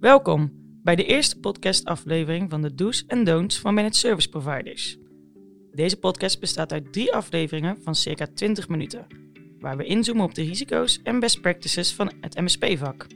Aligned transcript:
Welkom 0.00 0.50
bij 0.82 0.96
de 0.96 1.04
eerste 1.04 1.38
podcastaflevering 1.38 2.50
van 2.50 2.62
de 2.62 2.74
Do's 2.74 3.04
en 3.06 3.24
Don'ts 3.24 3.58
van 3.58 3.74
Managed 3.74 3.96
Service 3.96 4.28
Providers. 4.28 4.98
Deze 5.72 5.96
podcast 5.96 6.40
bestaat 6.40 6.72
uit 6.72 6.92
drie 6.92 7.12
afleveringen 7.12 7.78
van 7.82 7.94
circa 7.94 8.26
20 8.34 8.68
minuten, 8.68 9.06
waar 9.60 9.76
we 9.76 9.84
inzoomen 9.84 10.24
op 10.24 10.34
de 10.34 10.42
risico's 10.42 11.00
en 11.02 11.20
best 11.20 11.40
practices 11.40 11.92
van 11.92 12.12
het 12.20 12.40
MSP-vak. 12.40 13.06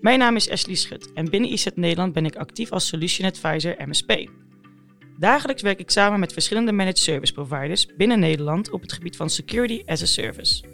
Mijn 0.00 0.18
naam 0.18 0.36
is 0.36 0.50
Ashley 0.50 0.74
Schut 0.74 1.12
en 1.12 1.30
binnen 1.30 1.52
IZ 1.52 1.66
Nederland 1.74 2.12
ben 2.12 2.26
ik 2.26 2.36
actief 2.36 2.72
als 2.72 2.86
Solution 2.86 3.28
Advisor 3.28 3.88
MSP. 3.88 4.30
Dagelijks 5.18 5.62
werk 5.62 5.80
ik 5.80 5.90
samen 5.90 6.20
met 6.20 6.32
verschillende 6.32 6.72
managed 6.72 6.98
service 6.98 7.32
providers 7.32 7.86
binnen 7.96 8.18
Nederland 8.18 8.70
op 8.70 8.80
het 8.80 8.92
gebied 8.92 9.16
van 9.16 9.30
Security 9.30 9.82
as 9.86 10.02
a 10.02 10.06
Service. 10.06 10.73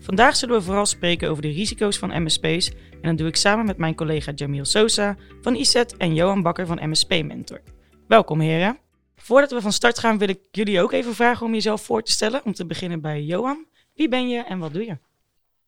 Vandaag 0.00 0.36
zullen 0.36 0.56
we 0.56 0.62
vooral 0.62 0.86
spreken 0.86 1.28
over 1.28 1.42
de 1.42 1.48
risico's 1.48 1.98
van 1.98 2.22
MSP's 2.22 2.70
en 2.70 3.08
dat 3.08 3.18
doe 3.18 3.28
ik 3.28 3.36
samen 3.36 3.66
met 3.66 3.76
mijn 3.76 3.94
collega 3.94 4.32
Jamil 4.32 4.64
Sosa 4.64 5.16
van 5.40 5.54
ISET 5.54 5.96
en 5.96 6.14
Johan 6.14 6.42
Bakker 6.42 6.66
van 6.66 6.88
MSP 6.90 7.08
Mentor. 7.08 7.60
Welkom 8.08 8.40
heren. 8.40 8.78
Voordat 9.16 9.50
we 9.50 9.60
van 9.60 9.72
start 9.72 9.98
gaan 9.98 10.18
wil 10.18 10.28
ik 10.28 10.40
jullie 10.50 10.80
ook 10.80 10.92
even 10.92 11.14
vragen 11.14 11.46
om 11.46 11.52
jezelf 11.52 11.82
voor 11.82 12.02
te 12.02 12.12
stellen. 12.12 12.44
Om 12.44 12.52
te 12.52 12.66
beginnen 12.66 13.00
bij 13.00 13.22
Johan. 13.22 13.66
Wie 13.94 14.08
ben 14.08 14.28
je 14.28 14.44
en 14.44 14.58
wat 14.58 14.72
doe 14.72 14.84
je? 14.84 14.98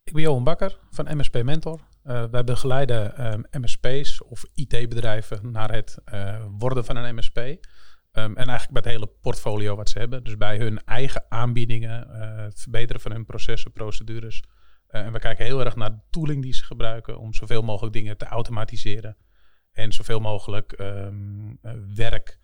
Ik 0.04 0.12
ben 0.12 0.22
Johan 0.22 0.44
Bakker 0.44 0.78
van 0.90 1.16
MSP 1.16 1.42
Mentor. 1.42 1.80
Uh, 2.06 2.24
wij 2.30 2.44
begeleiden 2.44 3.46
MSP's 3.50 4.22
of 4.28 4.44
IT-bedrijven 4.54 5.50
naar 5.50 5.72
het 5.72 5.98
uh, 6.14 6.44
worden 6.58 6.84
van 6.84 6.96
een 6.96 7.14
MSP. 7.14 7.38
Um, 8.12 8.36
en 8.36 8.48
eigenlijk 8.48 8.70
met 8.70 8.84
het 8.84 8.92
hele 8.92 9.10
portfolio 9.20 9.76
wat 9.76 9.88
ze 9.88 9.98
hebben. 9.98 10.24
Dus 10.24 10.36
bij 10.36 10.58
hun 10.58 10.84
eigen 10.84 11.24
aanbiedingen, 11.28 12.08
uh, 12.10 12.42
het 12.44 12.60
verbeteren 12.60 13.00
van 13.00 13.12
hun 13.12 13.24
processen, 13.24 13.72
procedures. 13.72 14.42
Uh, 14.90 15.00
en 15.00 15.12
we 15.12 15.18
kijken 15.18 15.44
heel 15.44 15.64
erg 15.64 15.76
naar 15.76 15.90
de 15.90 16.00
tooling 16.10 16.42
die 16.42 16.54
ze 16.54 16.64
gebruiken 16.64 17.18
om 17.18 17.34
zoveel 17.34 17.62
mogelijk 17.62 17.92
dingen 17.94 18.16
te 18.16 18.24
automatiseren. 18.24 19.16
En 19.70 19.92
zoveel 19.92 20.20
mogelijk 20.20 20.78
um, 20.80 21.58
uh, 21.62 21.72
werk 21.94 22.38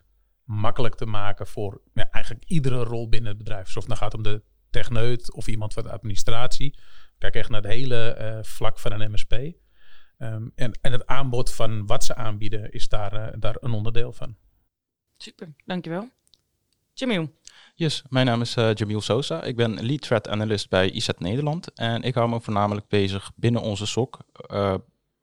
makkelijk 0.44 0.94
te 0.94 1.06
maken 1.06 1.46
voor 1.46 1.82
ja, 1.94 2.10
eigenlijk 2.10 2.44
iedere 2.44 2.82
rol 2.82 3.08
binnen 3.08 3.28
het 3.28 3.38
bedrijf. 3.38 3.64
Dus 3.64 3.76
of 3.76 3.82
het 3.82 3.92
nou 3.92 4.00
gaat 4.00 4.14
om 4.14 4.22
de 4.22 4.42
techneut 4.70 5.32
of 5.32 5.46
iemand 5.46 5.72
van 5.72 5.82
de 5.82 5.90
administratie. 5.90 6.78
Kijk 7.18 7.34
echt 7.34 7.48
naar 7.48 7.62
het 7.62 7.70
hele 7.70 8.38
vlak 8.42 8.78
van 8.78 8.92
een 8.92 9.10
MSP. 9.10 9.32
Um, 9.32 10.52
en, 10.54 10.78
en 10.80 10.92
het 10.92 11.06
aanbod 11.06 11.54
van 11.54 11.86
wat 11.86 12.04
ze 12.04 12.14
aanbieden 12.14 12.70
is 12.70 12.88
daar, 12.88 13.38
daar 13.38 13.56
een 13.60 13.72
onderdeel 13.72 14.12
van. 14.12 14.36
Super, 15.18 15.54
dankjewel. 15.64 16.08
Jamil. 16.94 17.32
Yes, 17.74 18.02
mijn 18.08 18.26
naam 18.26 18.40
is 18.40 18.56
uh, 18.56 18.70
Jamil 18.74 19.00
Sosa. 19.00 19.42
Ik 19.42 19.56
ben 19.56 19.86
lead 19.86 20.00
threat 20.00 20.28
analyst 20.28 20.68
bij 20.68 20.90
IZ 20.90 21.08
Nederland. 21.18 21.72
En 21.72 22.02
ik 22.02 22.14
hou 22.14 22.28
me 22.28 22.40
voornamelijk 22.40 22.88
bezig 22.88 23.30
binnen 23.36 23.62
onze 23.62 23.86
SOC 23.86 24.18
uh, 24.52 24.74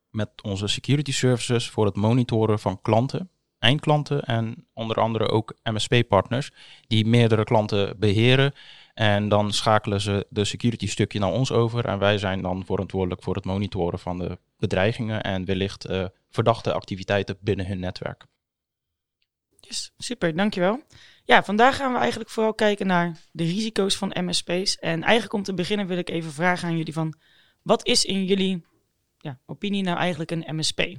met 0.09 0.29
onze 0.41 0.67
security 0.67 1.11
services 1.11 1.69
voor 1.69 1.85
het 1.85 1.95
monitoren 1.95 2.59
van 2.59 2.81
klanten, 2.81 3.29
eindklanten 3.59 4.23
en 4.23 4.67
onder 4.73 4.97
andere 4.97 5.29
ook 5.29 5.55
MSP-partners 5.63 6.51
die 6.87 7.05
meerdere 7.05 7.43
klanten 7.43 7.99
beheren. 7.99 8.53
En 8.93 9.29
dan 9.29 9.53
schakelen 9.53 10.01
ze 10.01 10.25
de 10.29 10.45
security 10.45 10.87
stukje 10.87 11.19
naar 11.19 11.31
ons 11.31 11.51
over. 11.51 11.85
En 11.85 11.99
wij 11.99 12.17
zijn 12.17 12.41
dan 12.41 12.65
verantwoordelijk 12.65 13.23
voor 13.23 13.35
het 13.35 13.45
monitoren 13.45 13.99
van 13.99 14.17
de 14.17 14.37
bedreigingen 14.57 15.23
en 15.23 15.45
wellicht 15.45 15.89
uh, 15.89 16.05
verdachte 16.29 16.73
activiteiten 16.73 17.37
binnen 17.41 17.67
hun 17.67 17.79
netwerk. 17.79 18.25
Yes, 19.67 19.93
super, 19.97 20.35
dankjewel. 20.35 20.83
Ja, 21.23 21.43
vandaag 21.43 21.75
gaan 21.75 21.93
we 21.93 21.99
eigenlijk 21.99 22.29
vooral 22.29 22.53
kijken 22.53 22.87
naar 22.87 23.17
de 23.31 23.43
risico's 23.43 23.95
van 23.97 24.15
MSP's. 24.19 24.77
En 24.79 25.03
eigenlijk 25.03 25.33
om 25.33 25.43
te 25.43 25.53
beginnen 25.53 25.87
wil 25.87 25.97
ik 25.97 26.09
even 26.09 26.31
vragen 26.31 26.67
aan 26.67 26.77
jullie 26.77 26.93
van... 26.93 27.17
wat 27.61 27.85
is 27.85 28.05
in 28.05 28.25
jullie 28.25 28.65
ja, 29.17 29.39
opinie 29.45 29.83
nou 29.83 29.97
eigenlijk 29.97 30.31
een 30.31 30.55
MSP? 30.55 30.95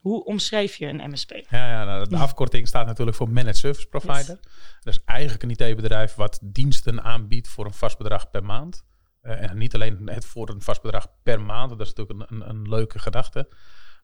Hoe 0.00 0.24
omschrijf 0.24 0.76
je 0.76 0.86
een 0.86 1.10
MSP? 1.10 1.30
Ja, 1.30 1.68
ja 1.68 1.84
nou, 1.84 2.08
de 2.08 2.16
afkorting 2.16 2.68
staat 2.68 2.86
natuurlijk 2.86 3.16
voor 3.16 3.30
Managed 3.30 3.56
Service 3.56 3.88
Provider. 3.88 4.38
Yes. 4.42 4.78
Dat 4.80 4.94
is 4.94 5.00
eigenlijk 5.04 5.42
een 5.42 5.50
IT-bedrijf 5.50 6.14
wat 6.14 6.38
diensten 6.42 7.02
aanbiedt 7.02 7.48
voor 7.48 7.64
een 7.64 7.74
vast 7.74 7.98
bedrag 7.98 8.30
per 8.30 8.44
maand. 8.44 8.84
Uh, 9.22 9.50
en 9.50 9.58
niet 9.58 9.74
alleen 9.74 10.08
het 10.08 10.24
voor 10.24 10.48
een 10.48 10.62
vast 10.62 10.82
bedrag 10.82 11.08
per 11.22 11.40
maand, 11.40 11.70
dat 11.70 11.80
is 11.80 11.92
natuurlijk 11.92 12.30
een, 12.30 12.36
een, 12.36 12.48
een 12.48 12.68
leuke 12.68 12.98
gedachte. 12.98 13.48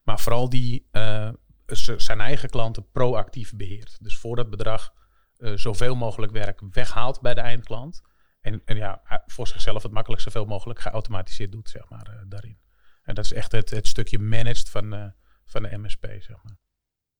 Maar 0.03 0.19
vooral 0.19 0.49
die 0.49 0.87
uh, 0.91 1.29
zijn 1.75 2.19
eigen 2.19 2.49
klanten 2.49 2.91
proactief 2.91 3.55
beheert. 3.55 3.97
Dus 4.01 4.17
voor 4.17 4.35
dat 4.35 4.49
bedrag 4.49 4.93
uh, 5.37 5.55
zoveel 5.55 5.95
mogelijk 5.95 6.31
werk 6.31 6.61
weghaalt 6.71 7.21
bij 7.21 7.33
de 7.33 7.41
eindklant. 7.41 8.01
En, 8.41 8.61
en 8.65 8.77
ja, 8.77 9.21
voor 9.25 9.47
zichzelf 9.47 9.83
het 9.83 9.91
makkelijk 9.91 10.21
zoveel 10.21 10.45
mogelijk 10.45 10.79
geautomatiseerd 10.79 11.51
doet, 11.51 11.69
zeg 11.69 11.89
maar, 11.89 12.09
uh, 12.09 12.21
daarin. 12.27 12.57
En 13.03 13.15
dat 13.15 13.25
is 13.25 13.33
echt 13.33 13.51
het, 13.51 13.69
het 13.69 13.87
stukje 13.87 14.19
managed 14.19 14.69
van, 14.69 15.13
van 15.45 15.63
de 15.63 15.77
MSP, 15.77 16.05
zeg 16.19 16.43
maar. 16.43 16.57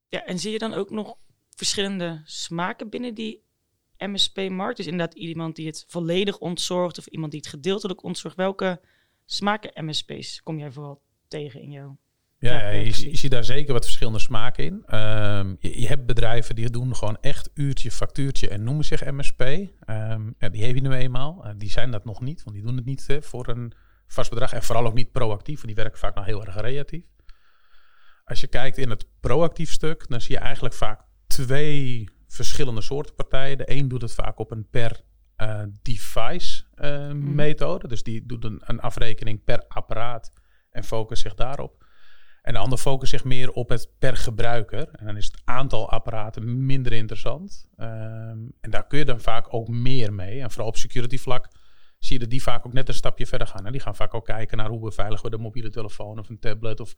Ja, 0.08 0.26
en 0.26 0.40
zie 0.40 0.52
je 0.52 0.58
dan 0.58 0.74
ook 0.74 0.90
nog 0.90 1.18
verschillende 1.56 2.22
smaken 2.26 2.90
binnen 2.90 3.14
die 3.14 3.44
MSP-markt? 3.98 4.78
Dus 4.78 4.88
inderdaad 4.88 5.18
iemand 5.18 5.56
die 5.56 5.68
het 5.68 5.86
volledig 5.88 6.38
ontzorgt 6.38 6.98
of 6.98 7.06
iemand 7.06 7.32
die 7.32 7.40
het 7.40 7.50
gedeeltelijk 7.50 8.04
ontzorgt. 8.04 8.38
Welke 8.38 8.82
smaken 9.26 9.86
MSP's 9.86 10.44
kom 10.44 10.58
jij 10.58 10.72
vooral 10.72 11.02
tegen 11.28 11.62
in 11.62 11.72
jouw 11.72 11.98
ja, 12.44 12.70
je, 12.70 13.10
je, 13.10 13.18
ziet 13.18 13.32
daar 13.32 13.44
zeker 13.44 13.74
wat 13.74 13.84
verschillende 13.84 14.20
smaken 14.20 14.64
in. 14.64 14.74
Um, 14.74 15.56
je, 15.60 15.82
je, 15.82 15.88
hebt 15.88 16.06
bedrijven 16.06 16.56
die 16.56 16.70
doen 16.70 16.96
gewoon 16.96 17.18
echt 17.22 17.50
uurtje, 17.54 17.92
factuurtje 17.92 18.50
en 18.50 18.64
noemen 18.64 18.86
zich 18.86 19.06
MSP. 19.06 19.42
Um, 19.42 20.36
ja, 20.38 20.50
die 20.50 20.64
heb 20.64 20.76
je 20.76 20.82
nu 20.82 20.92
eenmaal. 20.92 21.46
Uh, 21.46 21.52
die 21.58 21.70
zijn 21.70 21.92
dat 21.92 22.06
nog 22.06 22.22
niet, 22.22 22.44
want 22.44 22.56
die 22.56 22.66
doen 22.66 22.76
het 22.76 22.86
niet 22.86 23.06
uh, 23.10 23.22
voor 23.22 23.48
een 23.48 23.74
vast 24.08 24.30
bedrag. 24.30 24.54
En 24.54 24.64
vooral 24.64 24.86
ook 24.86 24.94
niet 24.94 25.12
proactief, 25.12 25.56
want 25.56 25.68
die 25.68 25.76
werken 25.76 26.00
vaak 26.00 26.16
nog 26.16 26.26
heel 26.26 26.46
erg 26.46 26.62
reactief. 26.62 27.04
Als 28.26 28.42
je 28.42 28.48
kijkt 28.48 28.78
in 28.78 28.90
het 28.90 29.06
proactief 29.20 29.72
stuk, 29.72 30.08
dan 30.08 30.22
zie 30.22 30.36
je 30.36 30.42
eigenlijk 30.42 30.76
vaak 30.76 31.02
twee 31.28 32.10
verschillende 32.28 32.82
soorten 32.82 33.16
partijen. 33.16 33.58
De 33.58 33.72
een 33.72 33.88
doet 33.88 34.02
het 34.02 34.14
vaak 34.14 34.40
op 34.40 34.52
een 34.52 34.68
per 34.70 35.02
uh, 35.38 35.62
device 35.82 36.64
mm. 36.76 37.36
methode. 37.36 37.88
Dus 37.88 38.04
die 38.04 38.26
doet 38.26 38.44
een, 38.44 38.62
een 38.66 38.80
afrekening 38.80 39.44
per 39.44 39.66
apparaat 39.68 40.34
en 40.70 40.84
focust 40.84 41.22
zich 41.22 41.34
daarop. 41.34 41.83
En 42.44 42.54
de 42.54 42.60
ander 42.60 42.78
focust 42.78 43.12
zich 43.12 43.24
meer 43.24 43.52
op 43.52 43.70
het 43.70 43.90
per 44.00 44.18
gebruiker. 44.18 44.90
En 44.92 45.06
dan 45.06 45.18
is 45.18 45.26
het 45.26 45.42
aantal 45.44 45.90
apparaten 45.90 46.66
minder 46.66 46.94
interessant. 46.94 47.70
Um, 47.78 48.54
en 48.62 48.70
daar 48.70 48.88
kun 48.88 49.00
je 49.00 49.06
dan 49.06 49.22
vaak 49.22 49.54
ook 49.54 49.68
meer 49.68 50.14
mee. 50.14 50.42
En 50.42 50.50
vooral 50.52 50.68
op 50.68 50.78
security 50.78 51.18
vlak 51.18 51.48
zie 52.00 52.14
je 52.14 52.20
dat 52.20 52.30
die 52.30 52.44
vaak 52.44 52.66
ook 52.66 52.74
net 52.74 52.88
een 52.88 52.94
stapje 52.94 53.26
verder 53.26 53.48
gaan. 53.48 53.66
En 53.66 53.72
die 53.72 53.82
gaan 53.82 53.96
vaak 53.96 54.14
ook 54.14 54.26
kijken 54.26 54.58
naar 54.58 54.70
hoe 54.70 54.80
beveiligen 54.80 55.26
we 55.26 55.36
de 55.36 55.42
mobiele 55.42 55.70
telefoon 55.70 56.20
of 56.20 56.30
een 56.30 56.40
tablet. 56.40 56.80
Of, 56.80 56.96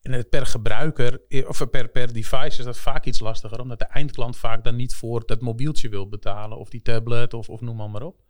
en 0.00 0.12
het 0.12 0.28
per 0.28 0.46
gebruiker, 0.46 1.20
of 1.46 1.70
per, 1.70 1.88
per 1.88 2.12
device 2.12 2.58
is 2.58 2.64
dat 2.64 2.78
vaak 2.78 3.04
iets 3.04 3.20
lastiger. 3.20 3.60
Omdat 3.60 3.78
de 3.78 3.84
eindklant 3.84 4.36
vaak 4.36 4.64
dan 4.64 4.76
niet 4.76 4.94
voor 4.94 5.26
dat 5.26 5.40
mobieltje 5.40 5.88
wil 5.88 6.08
betalen. 6.08 6.58
Of 6.58 6.68
die 6.68 6.82
tablet 6.82 7.34
of, 7.34 7.48
of 7.48 7.60
noem 7.60 7.76
maar, 7.76 7.90
maar 7.90 8.02
op. 8.02 8.22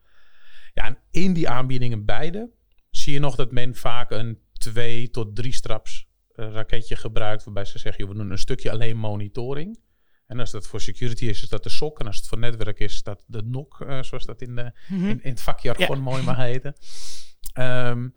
Ja, 0.74 0.84
en 0.84 0.98
in 1.10 1.32
die 1.32 1.48
aanbiedingen 1.48 2.04
beide 2.04 2.50
zie 2.90 3.12
je 3.12 3.20
nog 3.20 3.34
dat 3.34 3.52
men 3.52 3.74
vaak 3.74 4.10
een 4.10 4.40
twee 4.52 5.10
tot 5.10 5.36
drie 5.36 5.52
straps 5.52 6.05
raketje 6.36 6.96
gebruikt 6.96 7.44
waarbij 7.44 7.64
ze 7.64 7.78
zeggen, 7.78 8.08
we 8.08 8.14
doen 8.14 8.30
een 8.30 8.38
stukje 8.38 8.70
alleen 8.70 8.96
monitoring. 8.96 9.78
En 10.26 10.40
als 10.40 10.50
dat 10.50 10.66
voor 10.66 10.80
security 10.80 11.26
is, 11.26 11.42
is 11.42 11.48
dat 11.48 11.62
de 11.62 11.68
SOC. 11.68 12.00
En 12.00 12.06
als 12.06 12.16
het 12.16 12.26
voor 12.26 12.38
netwerk 12.38 12.78
is, 12.78 12.92
is 12.94 13.02
dat 13.02 13.24
de 13.26 13.42
NOC, 13.42 13.80
uh, 13.80 14.02
zoals 14.02 14.24
dat 14.24 14.42
in, 14.42 14.56
de, 14.56 14.72
mm 14.88 14.98
-hmm. 14.98 15.08
in, 15.08 15.22
in, 15.22 15.30
het 15.30 15.42
vakjargon 15.42 15.96
ja. 15.96 16.02
mooi 16.02 16.22
mag 16.22 16.36
heten. 16.36 16.74
Um, 17.58 18.14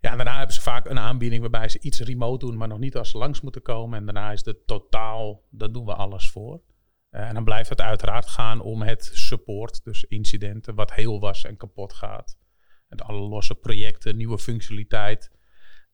ja, 0.00 0.10
en 0.10 0.16
daarna 0.16 0.36
hebben 0.36 0.54
ze 0.54 0.60
vaak 0.60 0.88
een 0.88 0.98
aanbieding 0.98 1.40
waarbij 1.40 1.68
ze 1.68 1.80
iets 1.80 2.00
remote 2.00 2.46
doen, 2.46 2.56
maar 2.56 2.68
nog 2.68 2.78
niet 2.78 2.96
als 2.96 3.10
ze 3.10 3.18
langs 3.18 3.40
moeten 3.40 3.62
komen. 3.62 3.98
En 3.98 4.04
daarna 4.04 4.32
is 4.32 4.44
het 4.44 4.66
totaal, 4.66 5.44
daar 5.50 5.72
doen 5.72 5.84
we 5.84 5.94
alles 5.94 6.30
voor. 6.30 6.62
Uh, 7.10 7.28
en 7.28 7.34
dan 7.34 7.44
blijft 7.44 7.68
het 7.68 7.80
uiteraard 7.80 8.26
gaan 8.26 8.60
om 8.60 8.82
het 8.82 9.10
support, 9.12 9.84
dus 9.84 10.04
incidenten, 10.04 10.74
wat 10.74 10.92
heel 10.92 11.20
was 11.20 11.44
en 11.44 11.56
kapot 11.56 11.92
gaat. 11.92 12.38
En 12.88 12.98
alle 12.98 13.28
losse 13.28 13.54
projecten, 13.54 14.16
nieuwe 14.16 14.38
functionaliteit 14.38 15.30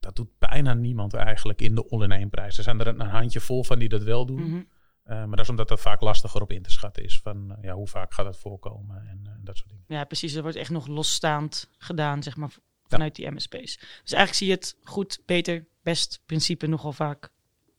dat 0.03 0.15
doet 0.15 0.29
bijna 0.39 0.73
niemand 0.73 1.13
eigenlijk 1.13 1.61
in 1.61 1.75
de 1.75 1.87
all-in-één 1.89 2.29
prijs. 2.29 2.57
Er 2.57 2.63
zijn 2.63 2.79
er 2.79 2.87
een 2.87 2.99
handje 2.99 3.39
vol 3.39 3.63
van 3.63 3.79
die 3.79 3.89
dat 3.89 4.03
wel 4.03 4.25
doen. 4.25 4.41
Mm 4.41 4.51
-hmm. 4.51 4.67
uh, 5.05 5.07
maar 5.07 5.29
dat 5.29 5.39
is 5.39 5.49
omdat 5.49 5.67
dat 5.67 5.81
vaak 5.81 6.01
lastiger 6.01 6.41
op 6.41 6.51
in 6.51 6.61
te 6.61 6.71
schatten 6.71 7.03
is. 7.03 7.19
Van 7.23 7.51
uh, 7.51 7.57
ja, 7.61 7.73
hoe 7.73 7.87
vaak 7.87 8.13
gaat 8.13 8.25
dat 8.25 8.37
voorkomen 8.37 9.07
en 9.07 9.19
uh, 9.27 9.31
dat 9.41 9.57
soort 9.57 9.69
dingen. 9.69 9.85
Ja, 9.87 10.03
precies. 10.03 10.35
Er 10.35 10.41
wordt 10.41 10.57
echt 10.57 10.69
nog 10.69 10.87
losstaand 10.87 11.69
gedaan, 11.77 12.23
zeg 12.23 12.35
maar, 12.35 12.49
vanuit 12.87 13.17
ja. 13.17 13.23
die 13.23 13.35
MSP's. 13.35 13.77
Dus 13.77 14.11
eigenlijk 14.11 14.33
zie 14.33 14.47
je 14.47 14.53
het 14.53 14.77
goed, 14.83 15.21
beter, 15.25 15.65
best 15.83 16.21
principe 16.25 16.67
nogal 16.67 16.93
vaak 16.93 17.31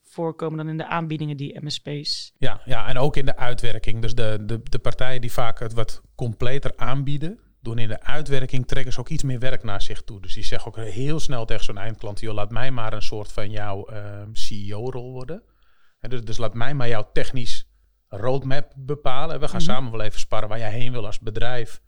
voorkomen 0.03 0.56
dan 0.59 0.69
in 0.69 0.76
de 0.76 0.87
aanbiedingen 0.87 1.37
die 1.37 1.65
MSP's. 1.65 2.32
Ja, 2.38 2.61
ja 2.65 2.88
en 2.88 2.99
ook 2.99 3.17
in 3.17 3.26
de 3.26 3.37
uitwerking. 3.37 4.03
Dus 4.03 4.15
de, 4.15 4.38
de, 4.47 4.61
de 4.62 4.79
partijen 4.79 5.21
die 5.21 5.32
vaak 5.32 5.59
het 5.59 5.73
wat 5.73 6.03
completer 6.15 6.73
aanbieden, 6.76 7.38
doen 7.64 7.78
in 7.78 7.88
de 7.88 8.02
uitwerking 8.02 8.66
trekken 8.66 8.93
ze 8.93 9.00
ook 9.00 9.08
iets 9.08 9.22
meer 9.22 9.38
werk 9.38 9.62
naar 9.62 9.82
zich 9.82 10.02
toe. 10.02 10.20
Dus 10.20 10.34
die 10.34 10.44
zeggen 10.44 10.69
ook 10.69 10.84
heel 10.87 11.20
snel 11.20 11.44
tegen 11.44 11.64
zo'n 11.64 11.78
eindklant: 11.78 12.20
joh, 12.20 12.34
laat 12.34 12.50
mij 12.50 12.70
maar 12.70 12.93
een 12.93 13.02
soort 13.02 13.32
van 13.32 13.50
jouw 13.50 13.93
uh, 13.93 14.22
CEO-rol 14.32 15.12
worden. 15.12 15.43
En 15.99 16.11
dus, 16.11 16.22
dus 16.22 16.37
laat 16.37 16.55
mij 16.55 16.75
maar 16.75 16.88
jouw 16.88 17.11
technisch 17.12 17.69
roadmap 18.08 18.72
bepalen. 18.76 19.40
We 19.40 19.49
gaan 19.49 19.61
mm 19.61 19.66
-hmm. 19.66 19.75
samen 19.75 19.90
wel 19.93 20.00
even 20.00 20.19
sparren 20.19 20.49
waar 20.49 20.58
jij 20.58 20.72
heen 20.72 20.93
wil 20.93 21.06
als 21.06 21.19
bedrijf. 21.19 21.82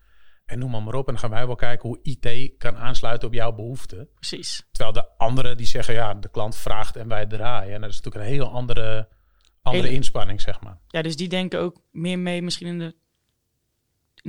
En 0.45 0.59
noem 0.59 0.71
maar, 0.71 0.83
maar 0.83 0.95
op. 0.95 1.07
En 1.07 1.13
dan 1.13 1.23
gaan 1.23 1.31
wij 1.31 1.47
wel 1.47 1.55
kijken 1.55 1.89
hoe 1.89 2.01
IT 2.03 2.59
kan 2.59 2.77
aansluiten 2.77 3.29
op 3.29 3.35
jouw 3.35 3.53
behoeften. 3.53 4.09
Precies. 4.15 4.67
Terwijl 4.71 4.95
de 4.95 5.09
anderen 5.17 5.57
die 5.57 5.67
zeggen, 5.67 5.95
ja, 5.95 6.15
de 6.15 6.29
klant 6.29 6.57
vraagt 6.57 6.97
en 6.97 7.09
wij 7.09 7.27
draaien. 7.27 7.75
En 7.75 7.81
dat 7.81 7.91
is 7.91 7.97
natuurlijk 7.97 8.25
een 8.25 8.31
heel 8.31 8.51
andere, 8.51 9.09
andere 9.63 9.85
Hele- 9.85 9.97
inspanning, 9.97 10.41
zeg 10.41 10.61
maar. 10.61 10.79
Ja, 10.87 11.03
dus 11.03 11.17
die 11.17 11.29
denken 11.29 11.61
ook 11.61 11.81
meer 11.91 12.19
mee 12.19 12.43
misschien 12.43 12.67
in 12.67 12.79
de, 12.79 12.97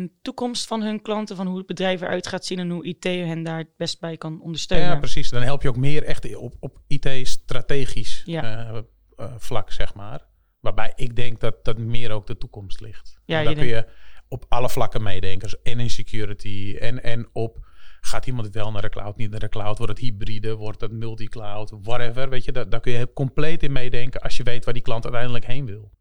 de 0.05 0.11
toekomst 0.21 0.67
van 0.67 0.81
hun 0.81 1.01
klanten, 1.01 1.35
van 1.35 1.47
hoe 1.47 1.57
het 1.57 1.65
bedrijf 1.65 2.01
eruit 2.01 2.27
gaat 2.27 2.45
zien 2.45 2.59
en 2.59 2.69
hoe 2.69 2.85
IT 2.85 3.03
hen 3.03 3.43
daar 3.43 3.57
het 3.57 3.77
best 3.77 3.99
bij 3.99 4.17
kan 4.17 4.41
ondersteunen. 4.41 4.87
Ja, 4.87 4.95
precies. 4.95 5.29
Dan 5.29 5.41
help 5.41 5.61
je 5.61 5.69
ook 5.69 5.77
meer 5.77 6.03
echt 6.03 6.35
op, 6.35 6.55
op 6.59 6.79
IT-strategisch 6.87 8.21
Ja. 8.25 8.43
eh, 8.43 8.77
eh, 9.15 9.33
vlak, 9.37 9.71
zeg 9.71 9.93
maar. 9.93 10.25
Waarbij 10.59 10.91
ik 10.95 11.15
denk 11.15 11.39
dat 11.39 11.65
dat 11.65 11.77
meer 11.77 12.11
ook 12.11 12.27
de 12.27 12.37
toekomst 12.37 12.81
ligt. 12.81 13.19
Ja, 13.25 13.37
En 13.37 13.43
daar 13.43 13.53
je 13.53 13.59
kun 13.59 13.67
je 13.67 13.85
op 14.27 14.45
alle 14.47 14.69
vlakken 14.69 15.03
meedenken. 15.03 15.49
Dus 15.49 15.61
en 15.61 15.79
in 15.79 15.89
security 15.89 16.77
en, 16.79 17.03
en 17.03 17.29
op... 17.33 17.65
Gaat 18.01 18.27
iemand 18.27 18.49
wel 18.49 18.71
naar 18.71 18.81
de 18.81 18.89
cloud, 18.89 19.17
niet 19.17 19.29
naar 19.31 19.39
de 19.39 19.49
cloud? 19.49 19.77
Wordt 19.77 19.93
het 19.93 20.01
hybride? 20.01 20.55
Wordt 20.55 20.81
het 20.81 20.91
multi-cloud? 20.91 21.73
Whatever, 21.81 22.29
weet 22.29 22.45
je. 22.45 22.51
Daar, 22.51 22.69
daar 22.69 22.79
kun 22.79 22.91
je 22.91 23.13
compleet 23.13 23.63
in 23.63 23.71
meedenken 23.71 24.21
als 24.21 24.37
je 24.37 24.43
weet 24.43 24.65
waar 24.65 24.73
die 24.73 24.83
klant 24.83 25.03
uiteindelijk 25.03 25.45
heen 25.45 25.65
wil. 25.65 25.91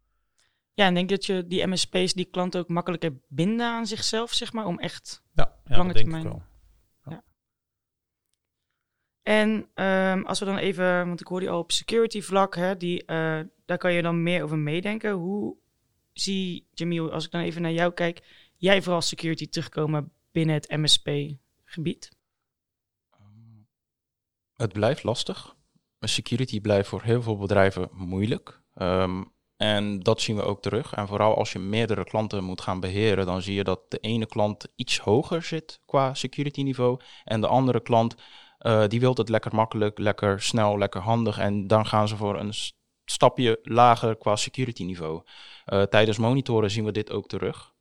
Ja, 0.77 0.85
en 0.85 0.93
denk 0.93 1.09
dat 1.09 1.25
je 1.25 1.47
die 1.47 1.67
MSP's, 1.67 2.13
die 2.13 2.25
klanten 2.25 2.59
ook 2.59 2.67
makkelijker 2.67 3.13
binden 3.27 3.65
aan 3.65 3.87
zichzelf, 3.87 4.33
zeg 4.33 4.53
maar, 4.53 4.65
om 4.65 4.79
echt... 4.79 5.23
Ja, 5.33 5.59
ja 5.65 5.77
Lange 5.77 5.93
dat 5.93 5.97
denk 5.97 6.09
termijn. 6.09 6.25
ik 6.25 6.31
wel. 6.31 6.45
En 9.21 9.69
ehm, 9.73 10.21
als 10.21 10.39
we 10.39 10.45
dan 10.45 10.57
even, 10.57 11.07
want 11.07 11.21
ik 11.21 11.27
hoorde 11.27 11.45
je 11.45 11.51
al 11.51 11.59
op 11.59 11.71
security 11.71 12.21
vlak, 12.21 12.55
hè, 12.55 12.77
die, 12.77 13.05
eh, 13.05 13.39
daar 13.65 13.77
kan 13.77 13.93
je 13.93 14.01
dan 14.01 14.23
meer 14.23 14.43
over 14.43 14.57
meedenken. 14.57 15.11
Hoe 15.11 15.57
zie 16.13 16.67
Jamil, 16.73 17.11
als 17.11 17.25
ik 17.25 17.31
dan 17.31 17.41
even 17.41 17.61
naar 17.61 17.71
jou 17.71 17.93
kijk, 17.93 18.49
jij 18.55 18.81
vooral 18.81 19.01
security 19.01 19.47
terugkomen 19.47 20.11
binnen 20.31 20.55
het 20.55 20.69
MSP-gebied? 20.69 22.09
Het 24.53 24.73
blijft 24.73 25.03
lastig. 25.03 25.55
Security 25.99 26.61
blijft 26.61 26.89
voor 26.89 27.03
heel 27.03 27.21
veel 27.21 27.37
bedrijven 27.37 27.89
moeilijk. 27.91 28.61
Ehm, 28.73 29.23
en 29.57 29.99
dat 29.99 30.21
zien 30.21 30.35
we 30.35 30.43
ook 30.43 30.61
terug. 30.61 30.93
En 30.93 31.07
vooral 31.07 31.35
als 31.35 31.51
je 31.51 31.59
meerdere 31.59 32.03
klanten 32.03 32.43
moet 32.43 32.61
gaan 32.61 32.79
beheren, 32.79 33.25
dan 33.25 33.41
zie 33.41 33.55
je 33.55 33.63
dat 33.63 33.79
de 33.87 33.97
ene 33.97 34.25
klant 34.25 34.67
iets 34.75 34.99
hoger 34.99 35.43
zit 35.43 35.79
qua 35.85 36.13
security 36.13 36.61
niveau. 36.61 36.99
En 37.23 37.41
de 37.41 37.47
andere 37.47 37.81
klant, 37.81 38.15
eh, 38.57 38.87
die 38.87 38.99
wil 38.99 39.13
het 39.13 39.29
lekker 39.29 39.55
makkelijk, 39.55 39.97
lekker 39.97 40.41
snel, 40.41 40.77
lekker 40.77 41.01
handig. 41.01 41.37
En 41.37 41.67
dan 41.67 41.85
gaan 41.85 42.07
ze 42.07 42.15
voor 42.15 42.39
een 42.39 42.53
stapje 43.05 43.59
lager 43.63 44.17
qua 44.17 44.35
security 44.35 44.83
niveau. 44.83 45.21
Eh, 45.65 45.81
tijdens 45.81 46.17
monitoren 46.17 46.71
zien 46.71 46.85
we 46.85 46.91
dit 46.91 47.11
ook 47.11 47.27
terug. 47.27 47.75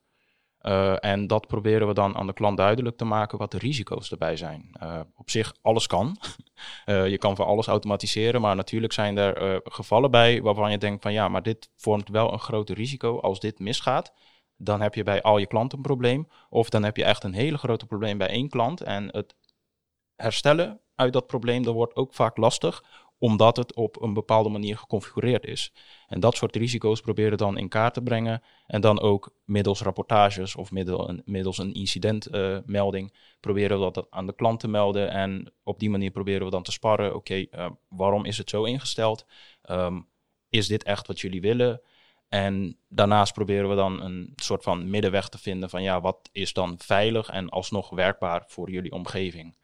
Eh, 0.67 0.95
en 1.01 1.27
dat 1.27 1.47
proberen 1.47 1.87
we 1.87 1.95
dan 1.95 2.17
aan 2.17 2.27
de 2.27 2.33
klant 2.33 2.57
duidelijk 2.57 2.97
te 2.97 3.05
maken 3.05 3.39
wat 3.39 3.51
de 3.51 3.59
risico's 3.59 4.11
erbij 4.11 4.37
zijn. 4.37 4.71
Eh, 4.73 5.01
op 5.17 5.31
zich, 5.31 5.55
alles 5.63 5.87
kan. 5.87 6.17
Eh, 6.85 7.09
je 7.09 7.19
kan 7.19 7.37
van 7.37 7.47
alles 7.47 7.67
automatiseren, 7.67 8.41
maar 8.41 8.57
natuurlijk 8.57 8.93
zijn 8.93 9.17
er 9.17 9.61
gevallen 9.65 10.11
bij 10.11 10.43
waarvan 10.43 10.71
je 10.71 10.79
denkt 10.79 11.03
van 11.03 11.13
ja, 11.13 11.29
maar 11.29 11.43
dit 11.43 11.71
vormt 11.77 12.09
wel 12.09 12.33
een 12.33 12.39
groot 12.39 12.71
risico. 12.71 13.21
Als 13.21 13.41
dit 13.41 13.59
misgaat, 13.59 14.13
dan 14.57 14.81
heb 14.81 14.95
je 14.95 15.03
bij 15.03 15.23
al 15.23 15.39
je 15.39 15.47
klanten 15.47 15.79
een 15.79 15.85
probleem. 15.85 16.29
Of 16.49 16.69
dan 16.69 16.83
heb 16.83 16.97
je 16.97 17.05
echt 17.05 17.25
een 17.25 17.33
hele 17.33 17.59
grote 17.59 17.87
probleem 17.87 18.19
bij 18.19 18.29
één 18.29 18.49
klant. 18.49 18.81
En 18.81 19.09
het 19.11 19.37
herstellen 20.15 20.81
uit 20.95 21.13
dat 21.13 21.27
probleem, 21.27 21.63
dat 21.63 21.75
wordt 21.75 21.97
ook 21.97 22.15
vaak 22.15 22.37
lastig, 22.37 22.85
omdat 23.19 23.57
het 23.57 23.75
op 23.75 24.03
een 24.03 24.13
bepaalde 24.13 24.49
manier 24.49 24.77
geconfigureerd 24.77 25.45
is. 25.45 25.73
En 26.07 26.21
dat 26.21 26.37
soort 26.37 26.57
risico's 26.57 27.01
proberen 27.01 27.39
dan 27.39 27.59
in 27.59 27.69
kaart 27.69 27.95
te 27.95 28.03
brengen. 28.03 28.43
En 28.67 28.81
dan 28.81 29.01
ook 29.01 29.35
middels 29.45 29.81
rapportages 29.81 30.57
of 30.57 30.71
middels 31.25 31.59
een 31.59 31.75
incidentmelding 31.75 33.15
proberen 33.41 33.79
we 33.79 33.91
dat 33.93 34.07
aan 34.11 34.27
de 34.27 34.35
klant 34.35 34.61
te 34.61 34.69
melden. 34.69 35.11
En 35.11 35.53
op 35.63 35.79
die 35.79 35.91
manier 35.91 36.11
proberen 36.11 36.45
we 36.45 36.51
dan 36.51 36.63
te 36.63 36.73
sparren. 36.73 37.15
Oké, 37.15 37.47
eh, 37.51 37.71
waarom 37.89 38.25
is 38.25 38.39
het 38.39 38.51
zo 38.51 38.65
ingesteld? 38.65 39.27
Ehm, 39.63 40.01
is 40.49 40.67
dit 40.67 40.83
echt 40.83 41.07
wat 41.07 41.21
jullie 41.21 41.41
willen? 41.41 41.81
En 42.29 42.79
daarnaast 42.89 43.33
proberen 43.33 43.69
we 43.69 43.75
dan 43.75 44.03
een 44.03 44.33
soort 44.37 44.63
van 44.63 44.91
middenweg 44.91 45.29
te 45.29 45.39
vinden 45.39 45.71
van 45.71 45.83
ja, 45.83 46.01
wat 46.01 46.29
is 46.33 46.53
dan 46.53 46.75
veilig 46.79 47.29
en 47.29 47.49
alsnog 47.49 47.91
werkbaar 47.91 48.45
voor 48.47 48.71
jullie 48.71 48.93
omgeving? 48.93 49.57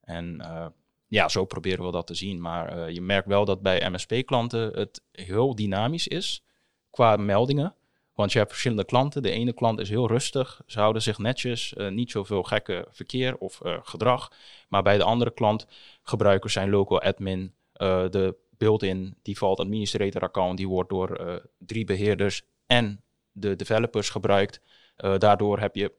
En 0.00 0.40
eh, 0.40 0.66
ja, 1.08 1.28
zo 1.28 1.44
proberen 1.44 1.84
we 1.84 1.92
dat 1.92 2.06
te 2.06 2.14
zien. 2.14 2.40
Maar 2.40 2.68
eh, 2.68 2.94
je 2.94 3.00
merkt 3.00 3.28
wel 3.28 3.44
dat 3.44 3.62
bij 3.62 3.90
MSP-klanten 3.90 4.78
het 4.78 5.02
heel 5.12 5.54
dynamisch 5.54 6.08
is 6.08 6.44
qua 6.90 7.16
meldingen. 7.16 7.74
Want 8.14 8.32
je 8.32 8.38
hebt 8.38 8.50
verschillende 8.50 8.84
klanten. 8.84 9.22
De 9.22 9.30
ene 9.30 9.52
klant 9.52 9.80
is 9.80 9.88
heel 9.88 10.08
rustig, 10.08 10.60
ze 10.66 10.78
houden 10.78 11.02
zich 11.02 11.18
netjes, 11.18 11.74
eh, 11.74 11.88
niet 11.88 12.10
zoveel 12.10 12.42
gekke 12.42 12.86
verkeer 12.90 13.36
of 13.38 13.60
eh, 13.60 13.78
gedrag. 13.82 14.32
Maar 14.68 14.82
bij 14.82 14.96
de 14.96 15.04
andere 15.04 15.30
klant, 15.30 15.66
gebruikers 16.02 16.52
zijn 16.52 16.70
local 16.70 17.00
admin, 17.00 17.54
de 17.72 18.36
built-in 18.50 19.16
default 19.22 19.60
administrator 19.60 20.22
account, 20.22 20.56
die 20.56 20.68
wordt 20.68 20.90
door 20.90 21.40
drie 21.58 21.84
beheerders 21.84 22.42
en 22.66 23.02
de 23.32 23.56
developers 23.56 24.10
gebruikt. 24.10 24.60
Daardoor 24.96 25.58
heb 25.58 25.74
je 25.74 25.92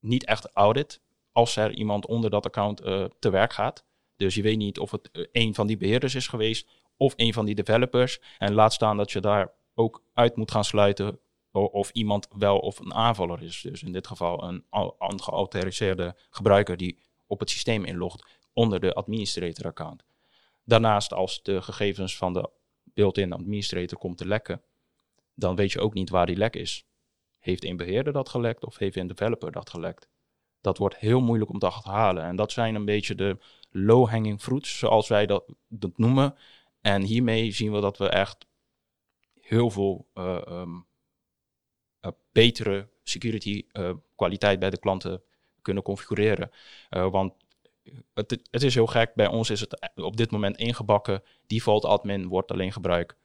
niet 0.00 0.24
echt 0.24 0.50
audit 0.52 1.00
als 1.32 1.56
er 1.56 1.72
iemand 1.72 2.06
onder 2.06 2.30
dat 2.30 2.46
account 2.46 2.76
te 3.18 3.30
werk 3.30 3.52
gaat. 3.52 3.84
Dus 4.20 4.34
je 4.34 4.42
weet 4.42 4.56
niet 4.56 4.78
of 4.78 4.90
het 4.90 5.10
eh, 5.10 5.24
een 5.32 5.54
van 5.54 5.66
die 5.66 5.76
beheerders 5.76 6.14
is 6.14 6.28
geweest 6.28 6.68
of 6.96 7.12
een 7.16 7.32
van 7.32 7.44
die 7.44 7.54
developers. 7.54 8.20
En 8.38 8.52
laat 8.52 8.72
staan 8.72 8.96
dat 8.96 9.12
je 9.12 9.20
daar 9.20 9.52
ook 9.74 10.02
uit 10.14 10.36
moet 10.36 10.50
gaan 10.50 10.64
sluiten 10.64 11.18
of 11.52 11.90
iemand 11.90 12.28
wel 12.36 12.58
of 12.58 12.78
een 12.78 12.94
aanvaller 12.94 13.42
is. 13.42 13.60
Dus 13.60 13.82
in 13.82 13.92
dit 13.92 14.06
geval 14.06 14.42
een 14.44 14.64
al- 14.68 14.96
een 14.98 15.22
geautoriseerde 15.22 16.16
gebruiker 16.30 16.76
die 16.76 16.98
op 17.26 17.40
het 17.40 17.50
systeem 17.50 17.84
inlogt 17.84 18.26
onder 18.52 18.80
de 18.80 18.94
administrator 18.94 19.64
account. 19.66 20.04
Daarnaast 20.64 21.12
als 21.12 21.42
de 21.42 21.62
gegevens 21.62 22.16
van 22.16 22.32
de 22.32 22.50
built-in 22.82 23.32
administrator 23.32 23.98
komt 23.98 24.18
te 24.18 24.26
lekken, 24.26 24.62
dan 25.34 25.56
weet 25.56 25.72
je 25.72 25.80
ook 25.80 25.94
niet 25.94 26.10
waar 26.10 26.26
die 26.26 26.36
lek 26.36 26.56
is. 26.56 26.84
Heeft 27.38 27.64
een 27.64 27.76
beheerder 27.76 28.12
dat 28.12 28.28
gelekt 28.28 28.64
of 28.64 28.78
heeft 28.78 28.96
een 28.96 29.06
developer 29.06 29.52
dat 29.52 29.70
gelekt? 29.70 30.08
Dat 30.60 30.78
wordt 30.78 30.96
heel 30.96 31.20
moeilijk 31.20 31.50
om 31.50 31.58
te 31.58 31.66
achterhalen. 31.66 32.24
En 32.24 32.36
dat 32.36 32.52
zijn 32.52 32.74
een 32.74 32.84
beetje 32.84 33.14
de 33.14 33.38
low-hanging 33.70 34.40
fruits, 34.40 34.78
zoals 34.78 35.08
wij 35.08 35.26
dat, 35.26 35.44
dat 35.68 35.98
noemen. 35.98 36.34
En 36.80 37.02
hiermee 37.02 37.52
zien 37.52 37.72
we 37.72 37.80
dat 37.80 37.98
we 37.98 38.08
echt 38.08 38.46
heel 39.40 39.70
veel 39.70 40.08
eh, 40.14 40.46
ehm, 40.46 40.80
eh, 42.00 42.10
betere 42.32 42.88
security 43.02 43.64
eh, 43.72 43.92
kwaliteit 44.16 44.58
bij 44.58 44.70
de 44.70 44.78
klanten 44.78 45.22
kunnen 45.62 45.82
configureren. 45.82 46.50
Want 46.88 47.34
het, 48.14 48.48
het 48.50 48.62
is 48.62 48.74
heel 48.74 48.86
gek, 48.86 49.14
bij 49.14 49.26
ons 49.26 49.50
is 49.50 49.60
het 49.60 49.90
op 49.94 50.16
dit 50.16 50.30
moment 50.30 50.56
ingebakken. 50.56 51.22
Default 51.46 51.84
admin 51.84 52.28
wordt 52.28 52.50
alleen 52.50 52.72
gebruikt 52.72 53.16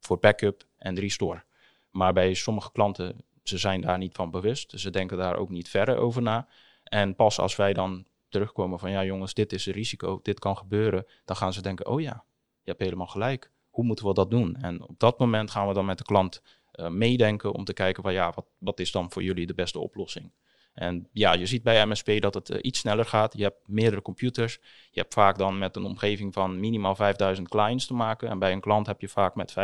voor 0.00 0.18
backup 0.18 0.66
en 0.76 0.98
restore. 0.98 1.44
Maar 1.90 2.12
bij 2.12 2.34
sommige 2.34 2.72
klanten, 2.72 3.24
ze 3.42 3.58
zijn 3.58 3.80
daar 3.80 3.98
niet 3.98 4.14
van 4.14 4.30
bewust. 4.30 4.80
Ze 4.80 4.90
denken 4.90 5.16
daar 5.16 5.36
ook 5.36 5.48
niet 5.48 5.68
verder 5.68 5.96
over 5.96 6.22
na. 6.22 6.48
En 6.84 7.14
pas 7.14 7.38
als 7.38 7.56
wij 7.56 7.72
dan 7.72 8.06
terugkomen 8.34 8.78
van 8.78 8.90
ja 8.90 9.04
jongens, 9.04 9.34
dit 9.34 9.52
is 9.52 9.66
een 9.66 9.72
risico, 9.72 10.20
dit 10.22 10.38
kan 10.38 10.56
gebeuren. 10.56 11.06
Dan 11.24 11.36
gaan 11.36 11.52
ze 11.52 11.62
denken, 11.62 11.86
oh 11.86 12.00
ja, 12.00 12.24
je 12.62 12.70
hebt 12.70 12.82
helemaal 12.82 13.06
gelijk. 13.06 13.50
Hoe 13.70 13.84
moeten 13.84 14.06
we 14.06 14.14
dat 14.14 14.30
doen? 14.30 14.56
En 14.56 14.82
op 14.82 14.98
dat 14.98 15.18
moment 15.18 15.50
gaan 15.50 15.68
we 15.68 15.74
dan 15.74 15.84
met 15.84 15.98
de 15.98 16.04
klant 16.04 16.42
eh, 16.70 16.88
meedenken 16.88 17.52
om 17.52 17.64
te 17.64 17.72
kijken 17.72 18.02
van 18.02 18.12
ja, 18.12 18.32
wat, 18.34 18.46
wat 18.58 18.80
is 18.80 18.92
dan 18.92 19.10
voor 19.10 19.22
jullie 19.22 19.46
de 19.46 19.54
beste 19.54 19.78
oplossing? 19.78 20.32
En 20.74 21.08
ja, 21.12 21.32
je 21.32 21.46
ziet 21.46 21.62
bij 21.62 21.86
MSP 21.86 22.20
dat 22.20 22.34
het 22.34 22.50
eh, 22.50 22.58
iets 22.62 22.78
sneller 22.78 23.04
gaat. 23.04 23.36
Je 23.36 23.42
hebt 23.42 23.68
meerdere 23.68 24.02
computers. 24.02 24.58
Je 24.90 25.00
hebt 25.00 25.14
vaak 25.14 25.38
dan 25.38 25.58
met 25.58 25.76
een 25.76 25.84
omgeving 25.84 26.34
van 26.34 26.60
minimaal 26.60 26.94
5000 26.94 27.48
clients 27.48 27.86
te 27.86 27.94
maken. 27.94 28.28
En 28.28 28.38
bij 28.38 28.52
een 28.52 28.60
klant 28.60 28.86
heb 28.86 29.00
je 29.00 29.08
vaak 29.08 29.34
met 29.34 29.54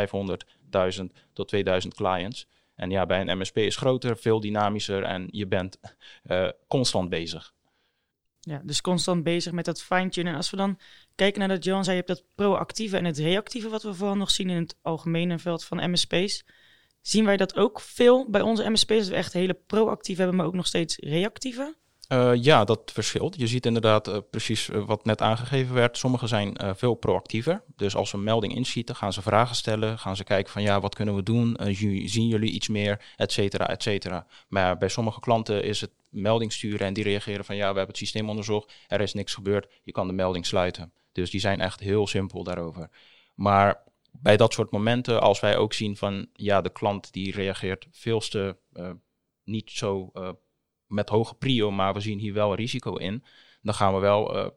500.000 0.99 1.05
tot 1.33 1.49
2000 1.49 1.95
clients. 1.95 2.47
En 2.75 2.91
ja, 2.91 3.07
bij 3.07 3.21
een 3.21 3.39
MSP 3.39 3.57
is 3.57 3.77
groter, 3.77 4.17
veel 4.17 4.41
dynamischer 4.41 5.03
en 5.03 5.29
je 5.31 5.47
bent 5.47 5.81
eh, 6.23 6.49
constant 6.69 7.09
bezig. 7.09 7.55
Ja, 8.41 8.61
dus 8.65 8.81
constant 8.81 9.23
bezig 9.23 9.53
met 9.53 9.65
dat 9.65 9.83
fine-tunen. 9.83 10.31
En 10.33 10.37
als 10.37 10.51
we 10.51 10.57
dan 10.57 10.79
kijken 11.15 11.39
naar 11.41 11.49
dat 11.49 11.65
Johan 11.65 11.85
zei, 11.85 11.97
je 11.97 12.03
hebt 12.07 12.19
dat 12.19 12.29
proactieve 12.35 12.97
en 12.97 13.05
het 13.05 13.19
reactieve, 13.19 13.69
wat 13.69 13.83
we 13.83 13.95
vooral 13.95 14.17
nog 14.17 14.31
zien 14.31 14.51
in 14.51 14.57
het 14.57 14.77
algemene 14.83 15.39
veld 15.39 15.65
van 15.65 15.91
MSP's. 15.91 16.45
Zien 17.03 17.25
wij 17.25 17.37
dat 17.37 17.57
ook 17.57 17.81
veel 17.81 18.31
bij 18.31 18.41
onze 18.41 18.71
MSP's, 18.71 18.97
dat 18.97 19.09
we 19.09 19.15
echt 19.15 19.33
hele 19.33 19.59
proactieve 19.67 20.21
hebben, 20.21 20.39
maar 20.39 20.47
ook 20.47 20.55
nog 20.55 20.67
steeds 20.67 20.97
reactieve? 20.97 21.75
Uh, 22.13 22.33
ja, 22.35 22.65
dat 22.65 22.91
verschilt. 22.93 23.37
Je 23.37 23.47
ziet 23.47 23.67
inderdaad 23.67 24.09
uh, 24.09 24.17
precies 24.31 24.69
uh, 24.69 24.85
wat 24.87 25.05
net 25.05 25.21
aangegeven 25.21 25.75
werd. 25.75 25.99
Sommigen 25.99 26.29
zijn 26.29 26.57
veel 26.77 26.95
proactiever. 26.95 27.63
Dus 27.77 27.97
als 27.97 28.11
we 28.11 28.19
een 28.19 28.25
melding 28.25 28.55
inschieten, 28.55 28.97
gaan 28.97 29.13
ze 29.13 29.23
vragen 29.23 29.57
stellen. 29.57 29.99
Gaan 29.99 30.17
ze 30.17 30.25
kijken 30.25 30.53
van 30.53 30.63
ja, 30.63 30.81
wat 30.81 30.95
kunnen 30.95 31.15
we 31.15 31.23
doen? 31.23 31.57
zien 32.05 32.29
jullie 32.29 32.51
iets 32.51 32.69
meer? 32.69 33.15
Et 33.17 33.33
cetera, 33.33 33.69
et 33.69 33.83
cetera. 33.83 34.27
Maar 34.49 34.79
bij 34.79 34.89
sommige 34.89 35.21
klanten 35.21 35.65
is 35.65 35.81
het 35.81 35.91
melding 36.11 36.53
sturen 36.53 36.87
en 36.87 36.93
die 36.93 37.05
reageren 37.05 37.45
van 37.45 37.57
ja, 37.57 37.61
we 37.61 37.67
hebben 37.67 37.87
het 37.87 37.97
systeem 37.97 38.29
onderzocht. 38.29 38.73
Er 38.89 39.01
is 39.01 39.15
niks 39.15 39.35
gebeurd. 39.35 39.81
Je 39.83 39.93
kan 39.93 40.07
de 40.07 40.13
melding 40.13 40.47
sluiten. 40.47 40.93
Dus 41.13 41.31
die 41.31 41.41
zijn 41.41 41.61
echt 41.61 41.81
heel 41.81 42.07
simpel 42.07 42.45
daarover. 42.45 42.91
Maar 43.35 43.83
bij 44.13 44.37
dat 44.37 44.53
soort 44.53 44.71
momenten, 44.71 45.21
als 45.21 45.41
wij 45.41 45.57
ook 45.57 45.73
zien 45.73 45.97
van 45.97 46.29
ja, 46.33 46.61
de 46.61 46.73
klant 46.73 47.13
die 47.13 47.33
reageert 47.33 47.89
veel 47.91 48.21
te 48.21 48.57
niet 49.45 49.71
zo 49.71 50.13
met 50.87 51.09
hoge 51.09 51.35
prio, 51.35 51.71
maar 51.71 51.95
we 51.95 52.01
zien 52.01 52.19
hier 52.19 52.33
wel 52.33 52.55
risico 52.55 52.95
in. 52.95 53.25
Dan 53.63 53.75
gaan 53.75 53.95
we 53.95 54.01
wel 54.01 54.37
eh, 54.37 54.49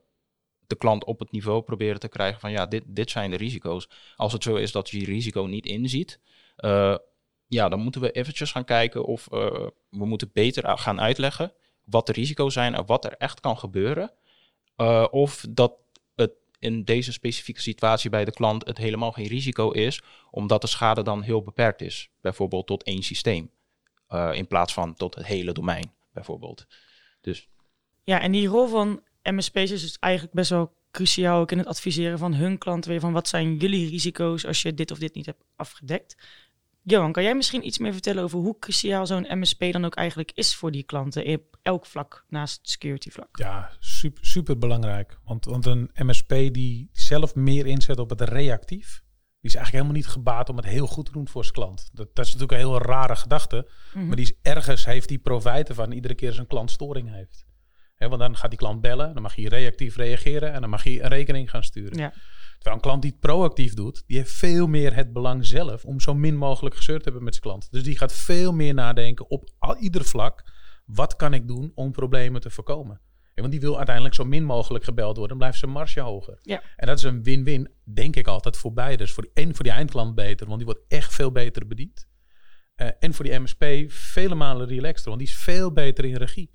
de 0.67 0.75
klant 0.75 1.03
op 1.03 1.19
het 1.19 1.31
niveau 1.31 1.61
proberen 1.61 1.99
te 1.99 2.07
krijgen 2.07 2.39
van 2.39 2.51
ja, 2.51 2.65
dit, 2.65 2.83
dit 2.87 3.09
zijn 3.09 3.29
de 3.29 3.37
risico's. 3.37 3.89
Als 4.15 4.33
het 4.33 4.43
zo 4.43 4.55
is 4.55 4.71
dat 4.71 4.89
je 4.89 5.05
risico 5.05 5.41
niet 5.41 5.65
inziet, 5.65 6.19
ja, 7.53 7.69
dan 7.69 7.79
moeten 7.79 8.01
we 8.01 8.11
eventjes 8.11 8.51
gaan 8.51 8.65
kijken 8.65 9.05
of 9.05 9.27
uh, 9.31 9.39
we 9.89 10.05
moeten 10.05 10.29
beter 10.33 10.77
gaan 10.77 11.01
uitleggen 11.01 11.53
wat 11.83 12.05
de 12.05 12.11
risico's 12.11 12.53
zijn 12.53 12.75
en 12.75 12.85
wat 12.85 13.05
er 13.05 13.15
echt 13.17 13.39
kan 13.39 13.57
gebeuren. 13.57 14.11
Uh, 14.77 15.07
of 15.11 15.45
dat 15.49 15.73
het 16.15 16.31
in 16.59 16.83
deze 16.83 17.11
specifieke 17.11 17.61
situatie 17.61 18.09
bij 18.09 18.25
de 18.25 18.31
klant 18.31 18.65
het 18.65 18.77
helemaal 18.77 19.11
geen 19.11 19.27
risico 19.27 19.71
is, 19.71 20.01
omdat 20.31 20.61
de 20.61 20.67
schade 20.67 21.03
dan 21.03 21.21
heel 21.21 21.41
beperkt 21.41 21.81
is. 21.81 22.09
Bijvoorbeeld 22.21 22.67
tot 22.67 22.83
één 22.83 23.03
systeem, 23.03 23.51
in 24.31 24.47
plaats 24.47 24.73
van 24.73 24.95
tot 24.95 25.15
het 25.15 25.25
hele 25.25 25.51
domein, 25.51 25.91
bijvoorbeeld. 26.13 26.65
Dus. 27.21 27.47
Ja, 28.03 28.21
en 28.21 28.31
die 28.31 28.47
rol 28.47 28.67
van 28.67 29.01
MSP's 29.23 29.71
is 29.71 29.81
dus 29.81 29.97
eigenlijk 29.99 30.33
best 30.33 30.49
wel 30.49 30.73
cruciaal 30.91 31.39
ook 31.39 31.51
in 31.51 31.57
het 31.57 31.67
adviseren 31.67 32.17
van 32.17 32.33
hun 32.33 32.57
klanten 32.57 32.91
weer 32.91 32.99
van 32.99 33.13
wat 33.13 33.27
zijn 33.27 33.57
jullie 33.57 33.89
risico's 33.89 34.45
als 34.45 34.61
je 34.61 34.73
dit 34.73 34.91
of 34.91 34.97
dit 34.97 35.15
niet 35.15 35.25
hebt 35.25 35.43
afgedekt. 35.55 36.15
Johan, 36.85 37.11
kan 37.11 37.23
jij 37.23 37.35
misschien 37.35 37.65
iets 37.65 37.77
meer 37.77 37.91
vertellen 37.93 38.23
over 38.23 38.39
hoe 38.39 38.59
cruciaal 38.59 39.07
zo'n 39.07 39.25
MSP 39.29 39.71
dan 39.71 39.85
ook 39.85 39.95
eigenlijk 39.95 40.31
is 40.33 40.55
voor 40.55 40.71
die 40.71 40.83
klanten 40.83 41.25
op 41.33 41.57
elk 41.61 41.85
vlak 41.85 42.25
naast 42.27 42.57
het 42.57 42.69
security 42.69 43.09
vlak? 43.09 43.37
Ja, 43.37 43.71
super, 43.79 44.25
super 44.25 44.57
belangrijk. 44.57 45.19
Want, 45.23 45.45
want 45.45 45.65
een 45.65 45.89
MSP 45.93 46.29
die 46.29 46.89
zelf 46.93 47.35
meer 47.35 47.65
inzet 47.65 47.99
op 47.99 48.09
het 48.09 48.21
reactief, 48.21 49.01
die 49.39 49.51
is 49.51 49.55
eigenlijk 49.55 49.71
helemaal 49.85 49.93
niet 50.03 50.07
gebaat 50.13 50.49
om 50.49 50.55
het 50.55 50.65
heel 50.65 50.87
goed 50.87 51.05
te 51.05 51.11
doen 51.11 51.27
voor 51.27 51.43
zijn 51.43 51.55
klant. 51.55 51.89
Dat, 51.93 52.15
dat 52.15 52.25
is 52.25 52.33
natuurlijk 52.33 52.61
een 52.61 52.67
heel 52.67 52.81
rare 52.81 53.15
gedachte, 53.15 53.69
Mhm. 53.93 54.07
maar 54.07 54.15
die 54.15 54.25
is 54.25 54.33
ergens 54.41 54.85
heeft 54.85 55.07
die 55.07 55.19
profijten 55.19 55.75
van 55.75 55.91
iedere 55.91 56.15
keer 56.15 56.31
zijn 56.33 56.47
klant 56.47 56.71
storing 56.71 57.11
heeft. 57.13 57.45
Want 57.97 58.19
dan 58.19 58.37
gaat 58.37 58.49
die 58.49 58.59
klant 58.59 58.81
bellen, 58.81 59.13
dan 59.13 59.21
mag 59.21 59.35
hij 59.35 59.45
reactief 59.45 59.95
reageren 59.95 60.53
en 60.53 60.61
dan 60.61 60.69
mag 60.69 60.83
hij 60.83 61.03
een 61.03 61.09
rekening 61.09 61.49
gaan 61.49 61.63
sturen. 61.63 61.97
Ja. 61.97 62.13
Terwijl 62.63 62.75
een 62.75 62.89
klant 62.89 63.01
die 63.01 63.11
het 63.11 63.19
proactief 63.19 63.73
doet, 63.73 64.03
die 64.07 64.17
heeft 64.17 64.31
veel 64.31 64.67
meer 64.67 64.95
het 64.95 65.13
belang 65.13 65.45
zelf 65.45 65.85
om 65.85 65.99
zo 65.99 66.13
min 66.13 66.35
mogelijk 66.35 66.75
gezeurd 66.75 66.97
te 66.97 67.03
hebben 67.03 67.23
met 67.23 67.33
zijn 67.33 67.45
klant. 67.45 67.71
Dus 67.71 67.83
die 67.83 67.97
gaat 67.97 68.13
veel 68.13 68.53
meer 68.53 68.73
nadenken 68.73 69.29
op 69.29 69.49
al, 69.59 69.77
ieder 69.77 70.05
vlak. 70.05 70.43
Wat 70.85 71.15
kan 71.15 71.33
ik 71.33 71.47
doen 71.47 71.71
om 71.75 71.91
problemen 71.91 72.41
te 72.41 72.49
voorkomen? 72.49 73.01
Want 73.35 73.51
die 73.51 73.59
wil 73.59 73.75
uiteindelijk 73.77 74.15
zo 74.15 74.25
min 74.25 74.43
mogelijk 74.43 74.83
gebeld 74.83 75.17
worden, 75.17 75.27
dan 75.27 75.37
blijft 75.37 75.57
zijn 75.57 75.71
marge 75.71 75.99
hoger. 75.99 76.39
Ja. 76.41 76.61
En 76.75 76.87
dat 76.87 76.97
is 76.97 77.03
een 77.03 77.23
win-win, 77.23 77.69
denk 77.83 78.15
ik 78.15 78.27
altijd, 78.27 78.57
voor 78.57 78.73
beide. 78.73 78.97
Dus 78.97 79.13
voor 79.13 79.23
die, 79.23 79.31
en 79.33 79.55
voor 79.55 79.63
die 79.63 79.73
eindklant 79.73 80.15
beter, 80.15 80.45
want 80.45 80.57
die 80.57 80.67
wordt 80.67 80.81
echt 80.87 81.13
veel 81.13 81.31
beter 81.31 81.67
bediend. 81.67 82.07
Eh, 82.75 82.87
en 82.99 83.13
voor 83.13 83.25
die 83.25 83.39
MSP 83.39 83.65
vele 83.87 84.35
malen 84.35 84.67
relaxter, 84.67 85.07
want 85.07 85.19
die 85.19 85.29
is 85.29 85.35
veel 85.35 85.71
beter 85.71 86.05
in 86.05 86.15
regie. 86.15 86.51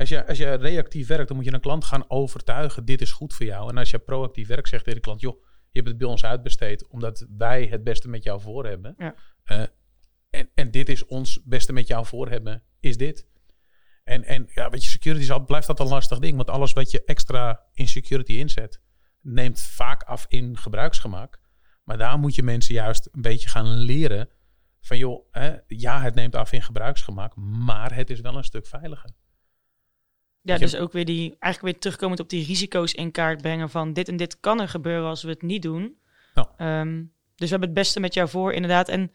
Als 0.00 0.08
je, 0.08 0.26
als 0.26 0.38
je 0.38 0.54
reactief 0.54 1.06
werkt, 1.06 1.28
dan 1.28 1.36
moet 1.36 1.46
je 1.46 1.52
een 1.52 1.60
klant 1.60 1.84
gaan 1.84 2.10
overtuigen, 2.10 2.84
dit 2.84 3.00
is 3.00 3.12
goed 3.12 3.34
voor 3.34 3.46
jou. 3.46 3.68
En 3.68 3.78
als 3.78 3.90
je 3.90 3.98
proactief 3.98 4.48
werkt, 4.48 4.68
zegt 4.68 4.84
tegen 4.84 4.98
de 4.98 5.04
klant, 5.04 5.20
joh, 5.20 5.42
je 5.44 5.78
hebt 5.78 5.88
het 5.88 5.98
bij 5.98 6.06
ons 6.06 6.24
uitbesteed, 6.24 6.86
omdat 6.86 7.26
wij 7.36 7.66
het 7.66 7.84
beste 7.84 8.08
met 8.08 8.22
jou 8.22 8.40
voor 8.40 8.66
hebben. 8.66 8.94
Ja. 8.98 9.14
Uh, 9.44 9.62
en, 10.30 10.50
en 10.54 10.70
dit 10.70 10.88
is 10.88 11.06
ons 11.06 11.40
beste 11.44 11.72
met 11.72 11.86
jou 11.86 12.06
voor 12.06 12.28
hebben, 12.28 12.62
is 12.80 12.96
dit. 12.96 13.26
En, 14.04 14.24
en 14.24 14.48
ja, 14.54 14.70
weet 14.70 14.84
je, 14.84 14.90
security 14.90 15.22
is 15.22 15.30
al, 15.30 15.44
blijft 15.44 15.66
dat 15.66 15.80
een 15.80 15.88
lastig 15.88 16.18
ding, 16.18 16.36
want 16.36 16.50
alles 16.50 16.72
wat 16.72 16.90
je 16.90 17.04
extra 17.04 17.64
in 17.72 17.88
security 17.88 18.32
inzet, 18.32 18.80
neemt 19.20 19.60
vaak 19.60 20.02
af 20.02 20.26
in 20.28 20.56
gebruiksgemak. 20.56 21.40
Maar 21.84 21.98
daar 21.98 22.18
moet 22.18 22.34
je 22.34 22.42
mensen 22.42 22.74
juist 22.74 23.08
een 23.12 23.22
beetje 23.22 23.48
gaan 23.48 23.68
leren 23.68 24.28
van, 24.80 24.98
joh, 24.98 25.26
hè, 25.30 25.56
ja, 25.66 26.00
het 26.00 26.14
neemt 26.14 26.36
af 26.36 26.52
in 26.52 26.62
gebruiksgemak, 26.62 27.36
maar 27.36 27.94
het 27.94 28.10
is 28.10 28.20
wel 28.20 28.36
een 28.36 28.44
stuk 28.44 28.66
veiliger. 28.66 29.10
Ja, 30.42 30.58
dus 30.58 30.76
ook 30.76 30.92
weer 30.92 31.04
die, 31.04 31.36
eigenlijk 31.38 31.72
weer 31.72 31.82
terugkomend 31.82 32.20
op 32.20 32.28
die 32.28 32.46
risico's 32.46 32.92
in 32.92 33.10
kaart 33.10 33.40
brengen 33.42 33.70
van 33.70 33.92
dit 33.92 34.08
en 34.08 34.16
dit 34.16 34.40
kan 34.40 34.60
er 34.60 34.68
gebeuren 34.68 35.08
als 35.08 35.22
we 35.22 35.28
het 35.28 35.42
niet 35.42 35.62
doen. 35.62 35.98
Ja. 36.34 36.80
Um, 36.80 37.12
dus 37.34 37.48
we 37.48 37.56
hebben 37.56 37.68
het 37.68 37.78
beste 37.78 38.00
met 38.00 38.14
jou 38.14 38.28
voor, 38.28 38.52
inderdaad. 38.52 38.88
En 38.88 39.00
het 39.00 39.10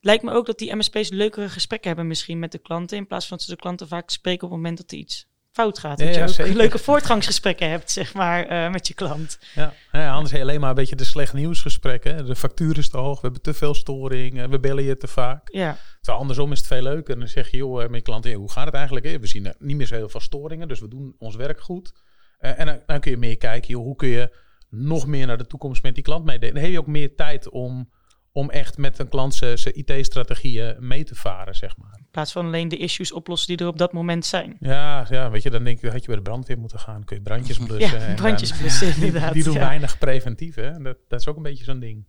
lijkt 0.00 0.22
me 0.22 0.32
ook 0.32 0.46
dat 0.46 0.58
die 0.58 0.76
MSP's 0.76 1.08
leukere 1.08 1.48
gesprekken 1.48 1.88
hebben 1.88 2.06
misschien 2.06 2.38
met 2.38 2.52
de 2.52 2.58
klanten, 2.58 2.96
in 2.96 3.06
plaats 3.06 3.26
van 3.26 3.36
dat 3.36 3.46
ze 3.46 3.54
de 3.54 3.60
klanten 3.60 3.88
vaak 3.88 4.10
spreken 4.10 4.44
op 4.44 4.50
het 4.50 4.60
moment 4.60 4.78
dat 4.78 4.90
er 4.90 4.98
iets 4.98 5.27
fout 5.58 5.78
gaat. 5.78 6.00
Ja, 6.00 6.06
dat 6.26 6.36
je 6.36 6.44
ook 6.44 6.54
leuke 6.54 6.78
voortgangsgesprekken 6.78 7.70
hebt, 7.70 7.90
zeg 7.90 8.14
maar, 8.14 8.52
uh, 8.52 8.70
met 8.70 8.88
je 8.88 8.94
klant. 8.94 9.38
Ja, 9.54 9.72
ja 9.92 10.10
anders 10.12 10.30
heb 10.30 10.40
je 10.40 10.46
alleen 10.46 10.60
maar 10.60 10.68
een 10.68 10.74
beetje 10.74 10.96
de 10.96 11.04
slecht 11.04 11.32
nieuwsgesprekken. 11.32 12.26
De 12.26 12.36
factuur 12.36 12.78
is 12.78 12.88
te 12.88 12.98
hoog, 12.98 13.14
we 13.14 13.20
hebben 13.22 13.42
te 13.42 13.54
veel 13.54 13.74
storing, 13.74 14.46
we 14.46 14.60
bellen 14.60 14.84
je 14.84 14.96
te 14.96 15.06
vaak. 15.06 15.48
Ja. 15.52 15.76
Terwijl 15.96 16.18
andersom 16.18 16.52
is 16.52 16.58
het 16.58 16.66
veel 16.66 16.82
leuker. 16.82 17.18
Dan 17.18 17.28
zeg 17.28 17.50
je, 17.50 17.56
joh, 17.56 17.80
met 17.80 17.94
je 17.94 18.00
klant, 18.00 18.24
hey, 18.24 18.34
hoe 18.34 18.50
gaat 18.50 18.66
het 18.66 18.74
eigenlijk? 18.74 19.20
We 19.20 19.26
zien 19.26 19.54
niet 19.58 19.76
meer 19.76 19.86
zo 19.86 19.94
heel 19.94 20.08
veel 20.08 20.20
storingen, 20.20 20.68
dus 20.68 20.80
we 20.80 20.88
doen 20.88 21.14
ons 21.18 21.36
werk 21.36 21.60
goed. 21.60 21.92
Uh, 22.40 22.58
en 22.58 22.66
dan, 22.66 22.80
dan, 22.86 23.00
kun 23.00 23.10
je 23.10 23.16
meer 23.16 23.36
kijken, 23.36 23.70
joh, 23.70 23.82
hoe 23.82 23.96
kun 23.96 24.08
je 24.08 24.30
nog 24.70 25.06
meer 25.06 25.26
naar 25.26 25.38
de 25.38 25.46
toekomst 25.46 25.82
met 25.82 25.94
die 25.94 26.04
klant 26.04 26.24
meedelen. 26.24 26.54
Dan 26.54 26.62
heb 26.62 26.72
je 26.72 26.78
ook 26.78 26.86
meer 26.86 27.14
tijd 27.14 27.48
om, 27.48 27.90
om 28.32 28.50
echt 28.50 28.78
met 28.78 28.98
een 28.98 29.08
klant 29.08 29.34
zijn 29.34 29.58
IT-strategieën 29.62 30.76
mee 30.78 31.04
te 31.04 31.14
varen, 31.14 31.54
zeg 31.54 31.76
maar. 31.76 31.94
In 31.98 32.06
plaats 32.10 32.32
van 32.32 32.46
alleen 32.46 32.68
de 32.68 32.76
issues 32.76 33.12
oplossen 33.12 33.48
die 33.48 33.66
er 33.66 33.72
op 33.72 33.78
dat 33.78 33.92
moment 33.92 34.26
zijn. 34.26 34.56
Ja, 34.60 35.06
ja 35.10 35.30
weet 35.30 35.42
je, 35.42 35.50
dan 35.50 35.64
denk 35.64 35.82
ik, 35.82 35.90
had 35.90 36.00
je 36.00 36.06
bij 36.06 36.16
de 36.16 36.22
brandweer 36.22 36.58
moeten 36.58 36.78
gaan. 36.78 37.04
Kun 37.04 37.16
je 37.16 37.22
brandjes 37.22 37.58
blussen. 37.66 38.00
Ja, 38.00 38.14
brandjes 38.14 38.52
blussen, 38.52 38.94
inderdaad. 39.02 39.32
Die 39.32 39.44
doen 39.44 39.54
ja. 39.54 39.60
weinig 39.60 39.98
preventief, 39.98 40.54
hè. 40.54 40.82
Dat, 40.82 40.96
dat 41.08 41.20
is 41.20 41.28
ook 41.28 41.36
een 41.36 41.42
beetje 41.42 41.64
zo'n 41.64 41.80
ding. 41.80 42.04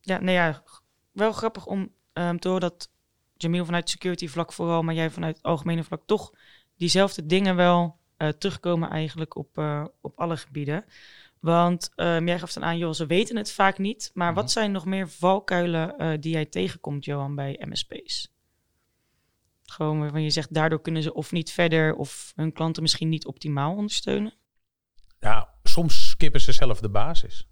Ja, 0.00 0.18
nou 0.18 0.32
ja, 0.32 0.62
wel 1.12 1.32
grappig 1.32 1.66
om 1.66 1.92
um, 2.12 2.38
te 2.38 2.48
horen 2.48 2.60
dat 2.60 2.90
Jamil 3.36 3.64
vanuit 3.64 3.90
security 3.90 4.28
vlak 4.28 4.52
vooral, 4.52 4.82
maar 4.82 4.94
jij 4.94 5.10
vanuit 5.10 5.36
het 5.36 5.44
algemene 5.44 5.84
vlak 5.84 6.02
toch 6.06 6.32
diezelfde 6.76 7.26
dingen 7.26 7.56
wel 7.56 7.98
uh, 8.18 8.28
terugkomen 8.28 8.90
eigenlijk 8.90 9.36
op, 9.36 9.58
uh, 9.58 9.84
op 10.00 10.18
alle 10.18 10.36
gebieden. 10.36 10.84
Want 11.40 11.90
um, 11.96 12.26
jij 12.26 12.38
gaf 12.38 12.52
dan 12.52 12.64
aan, 12.64 12.78
joh, 12.78 12.92
ze 12.92 13.06
weten 13.06 13.36
het 13.36 13.52
vaak 13.52 13.78
niet. 13.78 14.10
Maar 14.14 14.34
wat 14.34 14.50
zijn 14.50 14.72
nog 14.72 14.84
meer 14.84 15.08
valkuilen 15.08 15.94
uh, 15.98 16.12
die 16.20 16.32
jij 16.32 16.46
tegenkomt, 16.46 17.04
Johan, 17.04 17.34
bij 17.34 17.64
MSP's? 17.68 18.32
Gewoon 19.62 20.00
waarvan 20.00 20.22
je 20.22 20.30
zegt, 20.30 20.54
daardoor 20.54 20.80
kunnen 20.80 21.02
ze 21.02 21.14
of 21.14 21.32
niet 21.32 21.50
verder 21.50 21.94
of 21.94 22.32
hun 22.36 22.52
klanten 22.52 22.82
misschien 22.82 23.08
niet 23.08 23.26
optimaal 23.26 23.74
ondersteunen? 23.74 24.34
Ja, 25.20 25.54
soms 25.62 26.08
skippen 26.08 26.40
ze 26.40 26.52
zelf 26.52 26.80
de 26.80 26.90
basis. 26.90 27.48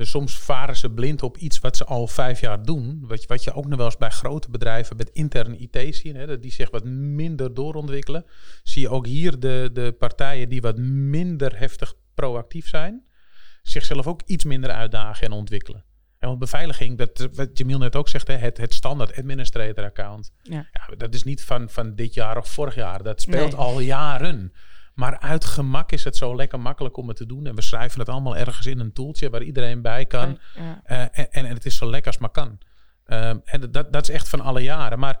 Dus 0.00 0.10
soms 0.10 0.38
varen 0.38 0.76
ze 0.76 0.90
blind 0.90 1.22
op 1.22 1.36
iets 1.36 1.58
wat 1.58 1.76
ze 1.76 1.84
al 1.84 2.06
vijf 2.06 2.40
jaar 2.40 2.62
doen. 2.62 3.04
Wat 3.06 3.22
je, 3.22 3.28
wat 3.28 3.44
je 3.44 3.52
ook 3.52 3.66
nog 3.66 3.76
wel 3.76 3.86
eens 3.86 3.96
bij 3.96 4.10
grote 4.10 4.50
bedrijven 4.50 4.96
met 4.96 5.10
interne 5.10 5.56
IT 5.56 5.96
ziet. 5.96 6.16
Hè, 6.16 6.38
die 6.38 6.52
zich 6.52 6.70
wat 6.70 6.84
minder 6.84 7.54
doorontwikkelen. 7.54 8.24
Zie 8.62 8.82
je 8.82 8.88
ook 8.88 9.06
hier 9.06 9.38
de, 9.38 9.70
de 9.72 9.94
partijen 9.98 10.48
die 10.48 10.60
wat 10.60 10.78
minder 10.78 11.58
heftig 11.58 11.94
proactief 12.20 12.68
zijn. 12.68 13.06
Zichzelf 13.62 14.06
ook 14.06 14.22
iets 14.26 14.44
minder 14.44 14.70
uitdagen 14.70 15.26
en 15.26 15.32
ontwikkelen. 15.32 15.84
En 16.18 16.28
want 16.28 16.38
beveiliging, 16.38 16.98
dat, 16.98 17.28
wat 17.32 17.58
Jamil 17.58 17.78
net 17.78 17.96
ook 17.96 18.08
zegt, 18.08 18.26
hè, 18.26 18.34
het, 18.34 18.56
het 18.56 18.74
standaard 18.74 19.16
administrator 19.16 19.84
account. 19.84 20.32
Ja. 20.42 20.68
Ja, 20.72 20.96
dat 20.96 21.14
is 21.14 21.22
niet 21.22 21.44
van, 21.44 21.68
van 21.70 21.94
dit 21.94 22.14
jaar 22.14 22.36
of 22.36 22.48
vorig 22.48 22.74
jaar. 22.74 23.02
Dat 23.02 23.20
speelt 23.20 23.50
Nee. 23.50 23.60
al 23.60 23.80
jaren. 23.80 24.52
Maar 24.94 25.18
uit 25.18 25.44
gemak 25.44 25.92
is 25.92 26.04
het 26.04 26.16
zo 26.16 26.36
lekker 26.36 26.60
makkelijk 26.60 26.96
om 26.96 27.08
het 27.08 27.16
te 27.16 27.26
doen. 27.26 27.46
En 27.46 27.54
we 27.54 27.62
schrijven 27.62 28.00
het 28.00 28.08
allemaal 28.08 28.36
ergens 28.36 28.66
in 28.66 28.78
een 28.78 28.92
toeltje 28.92 29.30
waar 29.30 29.42
iedereen 29.42 29.82
bij 29.82 30.06
kan. 30.06 30.38
Ja. 30.54 30.82
Uh, 30.86 31.00
en, 31.00 31.30
en, 31.30 31.46
het 31.46 31.66
is 31.66 31.76
zo 31.76 31.90
lekker 31.90 32.12
als 32.12 32.20
maar 32.20 32.30
kan. 32.30 32.58
Uh, 33.06 33.28
en 33.28 33.70
dat, 33.70 33.92
dat 33.92 34.08
is 34.08 34.14
echt 34.14 34.28
van 34.28 34.40
alle 34.40 34.62
jaren. 34.62 34.98
Maar 34.98 35.20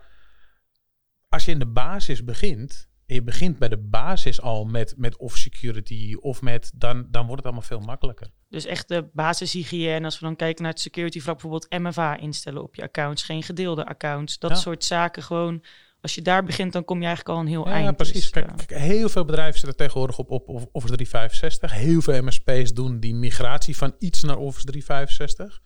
als 1.28 1.44
je 1.44 1.50
in 1.50 1.58
de 1.58 1.66
basis 1.66 2.24
begint, 2.24 2.89
en 3.10 3.16
je 3.16 3.22
begint 3.22 3.58
bij 3.58 3.68
de 3.68 3.76
basis 3.78 4.40
al 4.40 4.64
met, 4.64 4.94
met 4.96 5.16
of 5.16 5.36
security 5.36 6.14
of 6.20 6.42
met, 6.42 6.72
dan, 6.74 7.06
dan 7.10 7.22
wordt 7.26 7.36
het 7.36 7.44
allemaal 7.44 7.62
veel 7.68 7.80
makkelijker. 7.80 8.26
Dus 8.48 8.64
echt 8.64 8.88
de 8.88 9.08
basishygiëne. 9.12 10.04
Als 10.04 10.18
we 10.18 10.24
dan 10.26 10.36
kijken 10.36 10.62
naar 10.62 10.72
het 10.72 10.80
security 10.80 11.20
vlak, 11.20 11.40
bijvoorbeeld 11.40 11.82
MFA 11.82 12.16
instellen 12.16 12.62
op 12.62 12.74
je 12.74 12.82
accounts, 12.82 13.22
geen 13.22 13.42
gedeelde 13.42 13.86
accounts. 13.86 14.38
Dat 14.38 14.50
Ja. 14.50 14.56
soort 14.56 14.84
zaken 14.84 15.22
gewoon. 15.22 15.64
Als 16.00 16.14
je 16.14 16.22
daar 16.22 16.44
begint, 16.44 16.72
dan 16.72 16.84
kom 16.84 16.98
je 17.00 17.06
eigenlijk 17.06 17.36
al 17.36 17.42
een 17.44 17.50
heel 17.50 17.66
Ja, 17.68 17.72
eind. 17.74 17.96
precies. 17.96 18.14
Dus, 18.14 18.30
Kijk, 18.30 18.46
ja. 18.50 18.54
kijk, 18.64 18.80
heel 18.80 19.08
veel 19.08 19.24
bedrijven 19.24 19.58
zitten 19.60 19.76
tegenwoordig 19.78 20.18
op, 20.18 20.30
op, 20.30 20.48
op 20.48 20.68
Office 20.72 20.94
365. 20.94 21.72
Heel 21.72 22.00
veel 22.00 22.22
MSP's 22.22 22.72
doen 22.74 23.00
die 23.00 23.14
migratie 23.14 23.76
van 23.76 23.94
iets 23.98 24.22
naar 24.22 24.36
Office 24.36 24.66
365. 24.66 25.60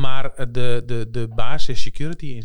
Maar 0.00 0.52
de, 0.52 0.82
de, 0.86 1.06
de 1.10 1.28
basis 1.34 1.82
security 1.82 2.42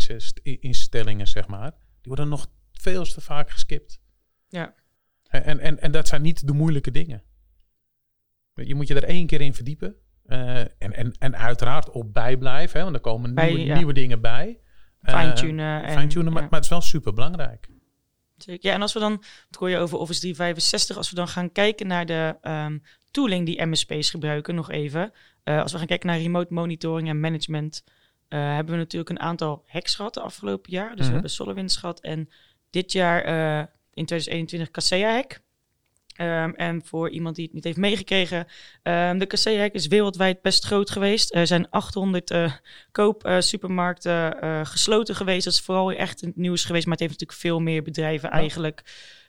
instellingen, 0.60 1.28
zeg 1.28 1.48
maar, 1.48 1.72
die 1.72 1.78
worden 2.02 2.30
nog 2.30 2.48
veel 2.82 3.04
te 3.04 3.22
vaak 3.22 3.50
geskipt. 3.50 4.00
Ja. 4.50 4.74
En, 5.30 5.60
en, 5.60 5.80
en 5.82 5.92
dat 5.92 6.08
zijn 6.08 6.22
niet 6.22 6.48
de 6.48 6.54
moeilijke 6.54 6.92
dingen. 6.92 7.24
Je 8.54 8.76
moet 8.76 8.88
je 8.88 8.96
er 8.96 9.04
één 9.04 9.28
keer 9.28 9.42
in 9.42 9.54
verdiepen. 9.54 9.96
eh, 10.26 10.60
en, 10.60 10.72
en, 10.94 11.14
en 11.20 11.38
uiteraard 11.38 11.90
op 11.90 12.14
bijblijven, 12.14 12.78
hè, 12.78 12.84
want 12.84 12.96
er 12.96 13.02
komen 13.02 13.34
Bij, 13.34 13.48
nieuwe, 13.48 13.64
ja. 13.66 13.76
nieuwe 13.76 13.94
dingen 13.94 14.22
bij. 14.22 14.60
Eh, 15.02 15.20
Fine-tunen. 15.20 15.84
en- 15.84 15.92
Fine-tunen, 15.98 16.34
maar, 16.34 16.42
ja. 16.42 16.48
maar 16.50 16.56
het 16.60 16.64
is 16.64 16.70
wel 16.70 16.82
super 16.82 17.14
belangrijk. 17.14 17.68
Zeker. 18.38 18.70
Ja, 18.70 18.74
en 18.76 18.82
als 18.82 18.94
we 18.94 19.00
dan, 19.00 19.24
het 19.48 19.56
hoor 19.56 19.70
je 19.70 19.78
over 19.78 19.98
Office 19.98 20.20
365, 20.20 20.98
als 20.98 21.10
we 21.10 21.16
dan 21.16 21.28
gaan 21.28 21.52
kijken 21.52 21.88
naar 21.88 22.06
de 22.06 22.38
ehm, 22.42 22.78
tooling 23.12 23.46
die 23.46 23.66
MSP's 23.66 24.10
gebruiken, 24.10 24.56
nog 24.56 24.72
even. 24.72 25.12
Eh, 25.44 25.62
als 25.62 25.72
we 25.72 25.78
gaan 25.78 25.88
kijken 25.88 26.08
naar 26.08 26.20
remote 26.20 26.54
monitoring 26.54 27.08
en 27.10 27.20
management, 27.20 27.84
hebben 28.28 28.74
we 28.74 28.80
natuurlijk 28.80 29.10
een 29.10 29.20
aantal 29.20 29.64
hacks 29.68 29.96
gehad 29.96 30.14
de 30.14 30.20
afgelopen 30.22 30.72
jaar. 30.72 30.90
Dus 30.90 30.98
Mhm. 30.98 31.06
we 31.08 31.14
hebben 31.14 31.32
SolarWinds 31.32 31.78
gehad 31.78 32.00
en 32.00 32.30
dit 32.70 32.92
jaar 32.92 33.28
uh, 33.28 33.66
in 33.94 34.06
2021 34.06 34.72
Kaseya-hack. 34.72 35.40
Um, 36.22 36.56
en 36.56 36.86
voor 36.86 37.10
iemand 37.10 37.36
die 37.36 37.46
het 37.46 37.54
niet 37.54 37.64
heeft 37.64 37.78
meegekregen, 37.78 38.48
um, 38.84 39.18
de 39.18 39.26
Kaseya-hack 39.26 39.74
is 39.74 39.88
wereldwijd 39.88 40.42
best 40.42 40.66
groot 40.66 40.90
geweest. 40.90 41.36
Er 41.36 41.48
zijn 41.48 41.70
800 41.70 42.32
uh, 42.32 42.54
koopsupermarkten 42.92 44.44
uh, 44.44 44.66
gesloten 44.66 45.16
geweest. 45.16 45.44
Dat 45.44 45.54
is 45.54 45.62
vooral 45.62 45.92
echt 45.92 46.22
in 46.22 46.28
het 46.28 46.38
nieuws 46.38 46.66
geweest, 46.66 46.86
maar 46.86 46.98
het 46.98 47.08
heeft 47.08 47.20
natuurlijk 47.20 47.40
veel 47.40 47.60
meer 47.60 47.84
bedrijven 47.84 48.30
eigenlijk 48.30 48.82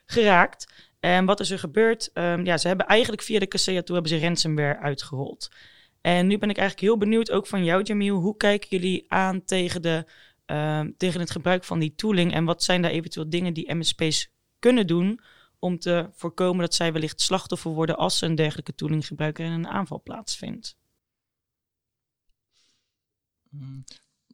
geraakt. 0.06 0.88
En 1.00 1.24
wat 1.24 1.40
is 1.40 1.50
er 1.50 1.58
gebeurd? 1.58 2.10
Um, 2.14 2.44
ja, 2.44 2.58
ze 2.58 2.68
hebben 2.68 2.86
eigenlijk 2.86 3.22
via 3.22 3.38
de 3.38 3.46
Kaseya 3.46 3.82
toe 3.82 3.94
hebben 3.94 4.12
ze 4.12 4.26
ransomware 4.26 4.78
uitgerold. 4.78 5.48
En 6.00 6.26
nu 6.26 6.38
ben 6.38 6.50
ik 6.50 6.58
eigenlijk 6.58 6.88
heel 6.88 6.98
benieuwd, 6.98 7.30
ook 7.30 7.46
van 7.46 7.64
jou 7.64 7.82
Jamil, 7.82 8.16
hoe 8.16 8.36
kijken 8.36 8.68
jullie 8.70 9.04
aan 9.08 9.44
tegen, 9.44 9.82
de, 9.82 10.04
tegen 10.96 11.20
het 11.20 11.30
gebruik 11.30 11.64
van 11.64 11.78
die 11.78 11.94
tooling 11.94 12.32
en 12.32 12.44
wat 12.44 12.62
zijn 12.62 12.82
daar 12.82 12.90
eventueel 12.90 13.30
dingen 13.30 13.54
die 13.54 13.74
MSP's 13.74 14.28
kunnen 14.58 14.86
doen 14.86 15.20
om 15.58 15.78
te 15.78 16.08
voorkomen 16.12 16.60
dat 16.60 16.74
zij 16.74 16.92
wellicht 16.92 17.20
slachtoffer 17.20 17.70
worden 17.70 17.96
als 17.96 18.18
ze 18.18 18.26
een 18.26 18.34
dergelijke 18.34 18.74
tooling 18.74 19.06
gebruiken 19.06 19.44
en 19.44 19.52
een 19.52 19.68
aanval 19.68 20.02
plaatsvindt. 20.02 20.76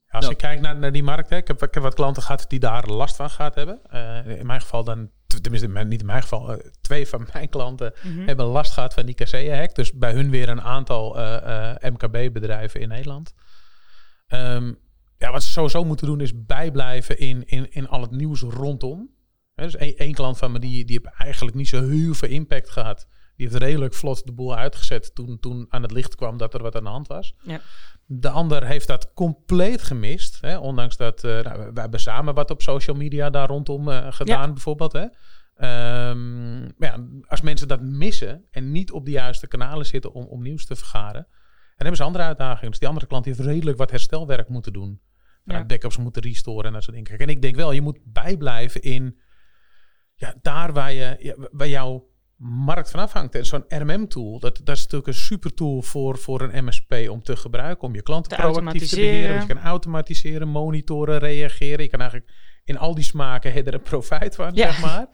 als 0.09 0.27
je 0.27 0.35
kijkt 0.35 0.63
naar, 0.63 0.77
naar 0.77 0.93
die 0.93 1.03
markt, 1.03 1.31
hè, 1.31 1.37
ik, 1.37 1.49
heb, 1.49 1.63
ik 1.63 1.75
heb 1.75 1.83
wat 1.83 1.95
klanten 1.95 2.23
gehad 2.23 2.45
die 2.49 2.59
daar 2.59 2.87
last 2.87 3.17
van 3.17 3.31
gaat 3.31 3.55
hebben. 3.55 3.81
Uh, 3.93 4.39
in 4.39 4.47
mijn 4.47 4.61
geval 4.61 4.85
dan, 4.85 5.11
tenminste 5.27 5.85
niet 5.85 6.01
in 6.01 6.07
mijn 6.07 6.23
geval, 6.23 6.53
uh, 6.53 6.59
twee 6.81 7.09
van 7.09 7.27
mijn 7.33 7.49
klanten 7.49 7.93
Mhm. 8.03 8.27
hebben 8.27 8.47
last 8.47 8.73
gehad 8.73 8.95
van 8.95 9.07
die 9.07 9.15
KC-hack. 9.15 9.75
Dus 9.75 9.93
bij 9.93 10.13
hun 10.13 10.31
weer 10.31 10.49
een 10.49 10.63
aantal 10.63 11.19
uh, 11.19 11.75
MKB-bedrijven 11.81 12.81
in 12.81 12.89
Nederland. 12.89 13.35
Um, 14.29 14.79
ja, 15.19 15.33
wat 15.33 15.43
ze 15.43 15.51
sowieso 15.51 15.85
moeten 15.85 16.07
doen 16.07 16.21
is 16.21 16.45
bijblijven 16.45 17.19
in, 17.19 17.47
in, 17.47 17.71
in 17.71 17.89
al 17.89 18.01
het 18.01 18.11
nieuws 18.11 18.41
rondom. 18.41 19.15
He, 19.55 19.65
dus 19.65 19.77
één, 19.77 20.15
klant 20.15 20.39
van 20.39 20.53
me 20.53 20.59
die, 20.59 20.85
die 20.85 21.01
heeft 21.03 21.17
eigenlijk 21.17 21.57
niet 21.57 21.69
zo 21.69 21.89
heel 21.89 22.15
veel 22.15 22.29
impact 22.29 22.71
gehad. 22.71 23.07
Die 23.37 23.49
heeft 23.49 23.63
redelijk 23.63 23.95
vlot 23.95 24.27
de 24.27 24.33
boel 24.33 24.57
uitgezet 24.57 25.15
toen, 25.15 25.39
toen 25.41 25.67
aan 25.69 25.83
het 25.83 25.91
licht 25.91 26.15
kwam 26.15 26.37
dat 26.37 26.55
er 26.55 26.63
wat 26.63 26.77
aan 26.77 26.85
de 26.85 26.91
hand 26.91 27.07
was. 27.07 27.35
Ja. 27.43 27.61
De 28.07 28.31
ander 28.31 28.67
heeft 28.67 28.87
dat 28.87 29.13
compleet 29.15 29.83
gemist. 29.83 30.41
Hè, 30.41 30.59
ondanks 30.59 30.97
dat 30.97 31.25
uh, 31.25 31.41
nou, 31.41 31.73
we 31.75 31.81
hebben 31.81 32.01
samen 32.01 32.35
wat 32.35 32.51
op 32.51 32.63
social 32.63 32.97
media 32.97 33.31
daar 33.31 33.49
rondom 33.49 33.89
uh, 33.89 34.13
gedaan, 34.13 34.47
Ja. 34.47 34.53
bijvoorbeeld. 34.53 34.93
Hè. 34.93 35.07
Um, 36.11 36.61
maar 36.77 36.89
ja, 36.89 37.07
als 37.27 37.41
mensen 37.41 37.69
dat 37.69 37.81
missen 37.81 38.45
en 38.51 38.73
niet 38.73 38.93
op 38.93 39.05
de 39.05 39.11
juiste 39.11 39.47
kanalen 39.47 39.87
zitten 39.87 40.13
om, 40.13 40.25
om 40.25 40.43
nieuws 40.43 40.67
te 40.67 40.77
vergaren, 40.77 41.27
dan 41.77 41.87
hebben 41.87 41.97
ze 41.97 42.03
andere 42.03 42.25
uitdagingen. 42.25 42.71
Dus 42.71 42.79
die 42.79 42.89
andere 42.89 43.07
klant 43.07 43.25
heeft 43.25 43.39
redelijk 43.39 43.79
wat 43.79 43.91
herstelwerk 43.91 44.49
moeten 44.49 44.73
doen. 44.73 45.01
Ja. 45.55 45.65
Backups 45.65 45.97
moeten 45.97 46.23
restoren 46.23 46.65
en 46.65 46.73
dat 46.73 46.83
soort 46.83 46.97
dingen. 46.97 47.19
En 47.19 47.29
ik 47.29 47.43
denk 47.43 47.57
wel, 47.57 47.73
je 47.73 47.81
moet 47.81 47.99
bijblijven 48.05 48.83
in 48.83 49.19
ja, 50.15 50.35
daar 50.43 50.73
waar, 50.73 50.93
je, 50.93 51.17
ja, 51.19 51.35
waar 51.51 51.69
jouw 51.69 52.09
markt 52.37 52.91
van 52.91 53.01
afhangt. 53.01 53.35
En 53.35 53.47
zo'n 53.47 53.65
RMM-tool, 53.69 54.39
dat, 54.39 54.61
dat 54.65 54.77
is 54.77 54.83
natuurlijk 54.83 55.09
een 55.09 55.15
super 55.15 55.55
tool 55.55 55.83
voor, 55.83 56.19
voor 56.19 56.41
een 56.41 56.65
MSP 56.65 56.95
om 57.11 57.23
te 57.23 57.37
gebruiken. 57.37 57.89
Om 57.89 57.95
je 57.95 58.03
klanten 58.03 58.37
Te 58.37 58.43
proactief 58.43 58.89
te 58.89 58.97
beheren. 58.97 59.37
Want 59.37 59.49
je 59.49 59.55
kan 59.55 59.63
automatiseren, 59.63 60.49
monitoren, 60.49 61.19
reageren. 61.19 61.83
Je 61.83 61.91
kan 61.91 62.01
eigenlijk 62.01 62.33
in 62.65 62.79
al 62.79 62.95
die 62.95 63.05
smaken 63.05 63.55
er 63.67 63.75
een 63.75 63.83
profijt 63.83 64.35
van, 64.35 64.55
Ja. 64.55 64.73
zeg 64.73 64.81
maar. 64.81 65.09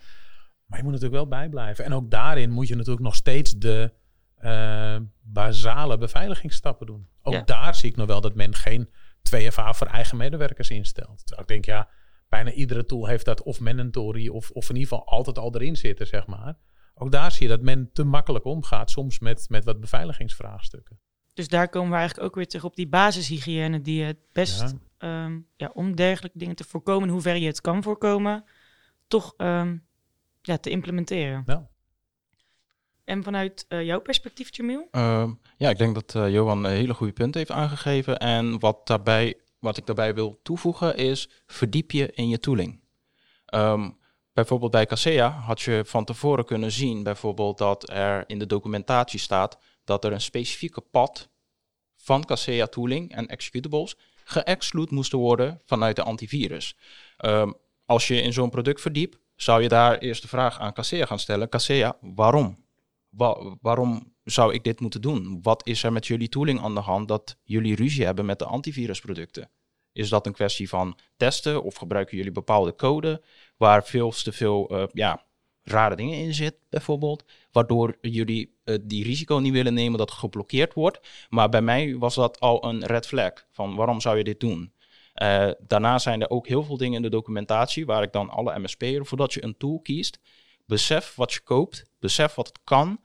Maar 0.67 0.79
je 0.79 0.85
moet 0.85 0.93
natuurlijk 0.93 1.21
wel 1.21 1.39
bijblijven. 1.39 1.85
En 1.85 1.93
ook 1.93 2.11
daarin 2.11 2.51
moet 2.51 2.69
je 2.69 2.75
natuurlijk 2.77 3.03
nog 3.05 3.15
steeds 3.15 3.53
de 3.53 3.93
eh, 4.37 4.97
basale 5.23 5.99
beveiligingsstappen 5.99 6.87
doen. 6.87 7.09
Ook 7.23 7.33
Ja. 7.35 7.43
daar 7.43 7.75
zie 7.75 7.91
ik 7.91 7.97
nog 7.97 8.07
wel 8.07 8.21
dat 8.21 8.35
men 8.35 8.55
geen 8.55 8.89
2FA 9.29 9.71
voor 9.71 9.87
eigen 9.87 10.17
medewerkers 10.17 10.71
instelt. 10.71 11.19
Terwijl 11.27 11.41
ik 11.41 11.49
denk, 11.49 11.65
ja, 11.65 11.89
bijna 12.29 12.53
iedere 12.53 12.85
tool 12.85 13.07
heeft 13.07 13.25
dat 13.25 13.43
of 13.43 13.61
mandatory 13.61 14.29
of, 14.29 14.51
of 14.51 14.69
in 14.69 14.77
ieder 14.77 14.89
geval 14.89 15.07
altijd 15.07 15.39
al 15.39 15.55
erin 15.55 15.77
zitten, 15.77 16.07
zeg 16.07 16.27
maar. 16.27 16.59
Ook 16.95 17.11
daar 17.11 17.33
zie 17.33 17.43
je 17.43 17.49
dat 17.49 17.63
men 17.63 17.91
te 17.93 18.05
makkelijk 18.05 18.45
omgaat, 18.45 18.91
soms 18.91 19.19
met, 19.19 19.47
met 19.49 19.65
wat 19.65 19.81
beveiligingsvraagstukken. 19.81 20.99
Dus 21.35 21.49
daar 21.49 21.69
komen 21.69 21.91
we 21.91 21.97
eigenlijk 21.97 22.29
ook 22.29 22.35
weer 22.35 22.47
terug 22.47 22.65
op 22.65 22.77
die 22.77 22.89
basishygiëne 22.89 23.81
die 23.81 24.03
het 24.05 24.19
best, 24.33 24.75
Ja. 24.99 25.09
ja. 25.09 25.41
ja, 25.57 25.71
om 25.75 25.97
dergelijke 25.97 26.39
dingen 26.39 26.57
te 26.57 26.65
voorkomen, 26.65 27.09
in 27.09 27.13
hoeverre 27.15 27.41
je 27.41 27.47
het 27.47 27.61
kan 27.61 27.83
voorkomen, 27.83 28.45
toch 29.07 29.35
ehm, 29.37 29.77
ja, 30.43 30.59
te 30.59 30.71
implementeren. 30.71 31.43
Ja. 31.47 31.71
En 33.13 33.23
vanuit 33.23 33.65
eh, 33.69 33.83
jouw 33.83 34.01
perspectief, 34.01 34.57
Jamil? 34.57 34.89
Ehm, 34.91 35.31
ja, 35.57 35.71
ik 35.71 35.79
denk 35.79 35.95
dat 35.95 36.15
eh, 36.15 36.31
Johan 36.31 36.65
een 36.65 36.71
hele 36.71 36.95
goede 36.95 37.13
punt 37.13 37.35
heeft 37.35 37.51
aangegeven. 37.51 38.19
En 38.19 38.59
wat, 38.59 38.87
daarbij, 38.87 39.35
wat 39.59 39.77
ik 39.77 39.87
daarbij 39.87 40.15
wil 40.15 40.41
toevoegen 40.43 40.97
is, 40.97 41.29
verdiep 41.47 41.91
je 41.91 42.13
in 42.13 42.29
je 42.29 42.39
tooling. 42.39 42.81
Ehm, 43.47 43.91
bijvoorbeeld 44.33 44.71
bij 44.71 44.87
Casea 44.87 45.31
had 45.31 45.61
je 45.61 45.83
van 45.87 46.05
tevoren 46.05 46.45
kunnen 46.45 46.73
zien 46.73 47.03
bijvoorbeeld 47.03 47.59
dat 47.59 47.91
er 47.91 48.25
in 48.27 48.39
de 48.39 48.47
documentatie 48.47 49.21
staat 49.21 49.59
dat 49.85 50.05
er 50.05 50.13
een 50.13 50.21
specifieke 50.21 50.81
pad 50.81 51.29
van 51.97 52.25
Casea 52.25 52.67
tooling 52.67 53.15
en 53.15 53.27
executables 53.27 53.97
geëxclude 54.25 54.95
moesten 54.95 55.19
worden 55.19 55.61
vanuit 55.65 55.97
de 55.97 56.03
antivirus. 56.03 56.77
Ehm, 57.17 57.53
als 57.87 58.09
je 58.09 58.23
in 58.23 58.33
zo'n 58.33 58.51
product 58.51 58.81
verdiept, 58.81 59.19
zou 59.37 59.63
je 59.63 59.69
daar 59.69 59.99
eerst 59.99 60.23
de 60.23 60.29
vraag 60.29 60.59
aan 60.59 60.73
Casea 60.73 61.07
gaan 61.07 61.19
stellen. 61.19 61.49
Casea, 61.49 61.97
waarom? 62.01 62.62
Wa- 63.17 63.57
waarom 63.61 64.15
zou 64.25 64.55
ik 64.55 64.65
dit 64.65 64.81
moeten 64.81 65.01
doen? 65.01 65.39
Wat 65.43 65.67
is 65.67 65.83
er 65.83 65.93
met 65.93 66.07
jullie 66.07 66.29
tooling 66.29 66.61
aan 66.61 66.75
de 66.75 66.81
hand 66.81 67.09
dat 67.09 67.37
jullie 67.43 67.77
ruzie 67.77 68.05
hebben 68.05 68.25
met 68.25 68.39
de 68.39 68.45
antivirusproducten? 68.45 69.51
Is 69.93 70.09
dat 70.09 70.27
een 70.27 70.33
kwestie 70.33 70.69
van 70.69 70.99
testen 71.17 71.63
of 71.63 71.75
gebruiken 71.75 72.17
jullie 72.17 72.33
bepaalde 72.33 72.75
code 72.75 73.23
waar 73.57 73.85
veel 73.85 74.11
te 74.11 74.33
veel 74.33 74.69
eh, 74.69 74.85
ja, 74.93 75.25
rare 75.63 75.97
dingen 75.97 76.19
in 76.19 76.35
zit, 76.35 76.55
bijvoorbeeld, 76.69 77.25
waardoor 77.53 77.99
jullie 78.01 78.57
eh, 78.65 78.77
die 78.83 79.05
risico 79.05 79.37
niet 79.37 79.53
willen 79.53 79.75
nemen 79.75 79.99
dat 79.99 80.11
geblokkeerd 80.11 80.75
wordt. 80.75 81.01
Maar 81.29 81.49
bij 81.49 81.63
mij 81.63 81.97
was 81.97 82.15
dat 82.15 82.41
al 82.41 82.65
een 82.65 82.87
red 82.87 83.07
flag 83.07 83.33
van 83.51 83.75
waarom 83.75 84.01
zou 84.01 84.17
je 84.17 84.25
dit 84.25 84.41
doen? 84.41 84.73
Eh, 85.13 85.51
daarna 85.67 85.99
zijn 85.99 86.21
er 86.23 86.31
ook 86.31 86.47
heel 86.47 86.63
veel 86.65 86.77
dingen 86.77 86.97
in 86.97 87.03
de 87.03 87.11
documentatie 87.11 87.87
waar 87.87 88.03
ik 88.03 88.13
dan 88.13 88.31
alle 88.31 88.59
MSP'er, 88.59 89.07
voordat 89.07 89.33
je 89.33 89.45
een 89.45 89.57
tool 89.57 89.81
kiest, 89.81 90.19
besef 90.67 91.15
wat 91.15 91.33
je 91.33 91.41
koopt, 91.41 91.91
besef 92.03 92.35
wat 92.35 92.47
het 92.47 92.59
kan 92.65 93.01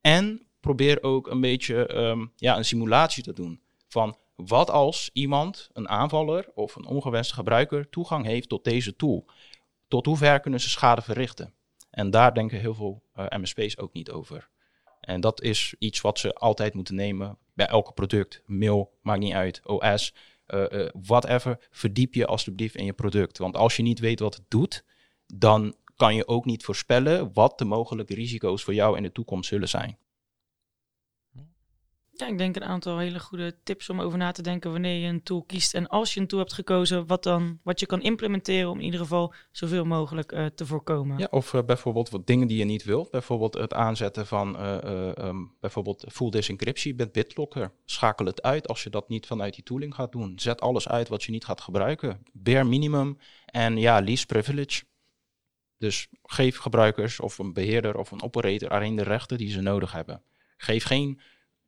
en 0.00 0.46
probeer 0.60 1.02
ook 1.02 1.26
een 1.26 1.40
beetje 1.40 1.86
ehm, 1.86 2.26
ja, 2.36 2.56
een 2.56 2.64
simulatie 2.64 3.22
te 3.22 3.32
doen 3.32 3.60
van 3.88 4.16
wat 4.34 4.70
als 4.70 5.10
iemand, 5.12 5.68
een 5.72 5.88
aanvaller 5.88 6.48
of 6.54 6.76
een 6.76 6.86
ongewenste 6.86 7.34
gebruiker, 7.34 7.88
toegang 7.88 8.24
heeft 8.24 8.48
tot 8.48 8.64
deze 8.64 8.96
tool. 8.96 9.26
Tot 9.88 10.06
hoe 10.06 10.16
ver 10.16 10.40
kunnen 10.40 10.60
ze 10.60 10.68
schade 10.68 11.02
verrichten? 11.02 11.54
En 11.90 12.10
daar 12.10 12.34
denken 12.34 12.60
heel 12.60 12.74
veel 12.74 13.02
eh, 13.12 13.26
MSP's 13.38 13.78
ook 13.78 13.92
niet 13.92 14.10
over. 14.10 14.48
En 15.00 15.20
dat 15.20 15.42
is 15.42 15.74
iets 15.78 16.00
wat 16.00 16.18
ze 16.18 16.34
altijd 16.34 16.74
moeten 16.74 16.94
nemen 16.94 17.38
bij 17.54 17.66
elke 17.66 17.92
product. 17.92 18.42
Mail, 18.46 18.98
maakt 19.02 19.20
niet 19.20 19.32
uit, 19.32 19.60
OS, 19.64 20.14
eh, 20.46 20.84
eh, 20.84 20.90
whatever. 21.02 21.66
Verdiep 21.70 22.14
je 22.14 22.26
alsjeblieft 22.26 22.74
in 22.74 22.84
je 22.84 22.92
product. 22.92 23.38
Want 23.38 23.56
als 23.56 23.76
je 23.76 23.82
niet 23.82 23.98
weet 23.98 24.20
wat 24.20 24.34
het 24.34 24.44
doet, 24.48 24.84
dan 25.26 25.74
kan 25.98 26.14
je 26.14 26.28
ook 26.28 26.44
niet 26.44 26.64
voorspellen 26.64 27.32
wat 27.32 27.58
de 27.58 27.64
mogelijke 27.64 28.14
risico's 28.14 28.64
voor 28.64 28.74
jou 28.74 28.96
in 28.96 29.02
de 29.02 29.12
toekomst 29.12 29.48
zullen 29.48 29.68
zijn. 29.68 29.98
Ja, 32.18 32.26
ik 32.26 32.38
denk 32.38 32.56
een 32.56 32.64
aantal 32.64 32.98
hele 32.98 33.20
goede 33.20 33.56
tips 33.62 33.90
om 33.90 34.00
over 34.00 34.18
na 34.18 34.30
te 34.30 34.42
denken 34.42 34.72
wanneer 34.72 35.00
je 35.00 35.08
een 35.08 35.22
tool 35.22 35.42
kiest. 35.42 35.74
En 35.74 35.86
als 35.86 36.14
je 36.14 36.20
een 36.20 36.26
tool 36.26 36.38
hebt 36.38 36.52
gekozen, 36.52 37.06
wat, 37.06 37.22
dan, 37.22 37.58
wat 37.62 37.80
je 37.80 37.86
kan 37.86 38.02
implementeren 38.02 38.70
om 38.70 38.78
in 38.78 38.84
ieder 38.84 39.00
geval 39.00 39.34
zoveel 39.50 39.84
mogelijk 39.84 40.32
eh, 40.32 40.46
te 40.46 40.66
voorkomen. 40.66 41.18
Ja, 41.18 41.26
of 41.30 41.54
eh, 41.54 41.62
bijvoorbeeld 41.62 42.10
wat 42.10 42.26
dingen 42.26 42.48
die 42.48 42.58
je 42.58 42.64
niet 42.64 42.84
wilt. 42.84 43.10
Bijvoorbeeld 43.10 43.54
het 43.54 43.74
aanzetten 43.74 44.26
van 44.26 44.56
eh, 44.56 44.82
eh, 44.82 45.18
ehm, 45.18 45.36
bijvoorbeeld 45.60 46.04
full 46.08 46.30
disk 46.30 46.48
encryptie 46.48 46.94
met 46.94 47.12
BitLocker. 47.12 47.72
Schakel 47.84 48.26
het 48.26 48.42
uit 48.42 48.68
als 48.68 48.82
je 48.82 48.90
dat 48.90 49.08
niet 49.08 49.26
vanuit 49.26 49.54
die 49.54 49.64
tooling 49.64 49.94
gaat 49.94 50.12
doen. 50.12 50.32
Zet 50.36 50.60
alles 50.60 50.88
uit 50.88 51.08
wat 51.08 51.22
je 51.24 51.32
niet 51.32 51.44
gaat 51.44 51.60
gebruiken. 51.60 52.22
Bare 52.32 52.64
minimum 52.64 53.18
en 53.46 53.76
ja, 53.76 54.00
least 54.00 54.26
privilege. 54.26 54.82
Dus 55.78 56.08
geef 56.22 56.58
gebruikers 56.58 57.20
of 57.20 57.38
een 57.38 57.52
beheerder 57.52 57.98
of 57.98 58.10
een 58.10 58.22
operator 58.22 58.68
alleen 58.68 58.96
de 58.96 59.02
rechten 59.02 59.38
die 59.38 59.50
ze 59.50 59.60
nodig 59.60 59.92
hebben. 59.92 60.22
Geef 60.56 60.84
geen 60.84 61.20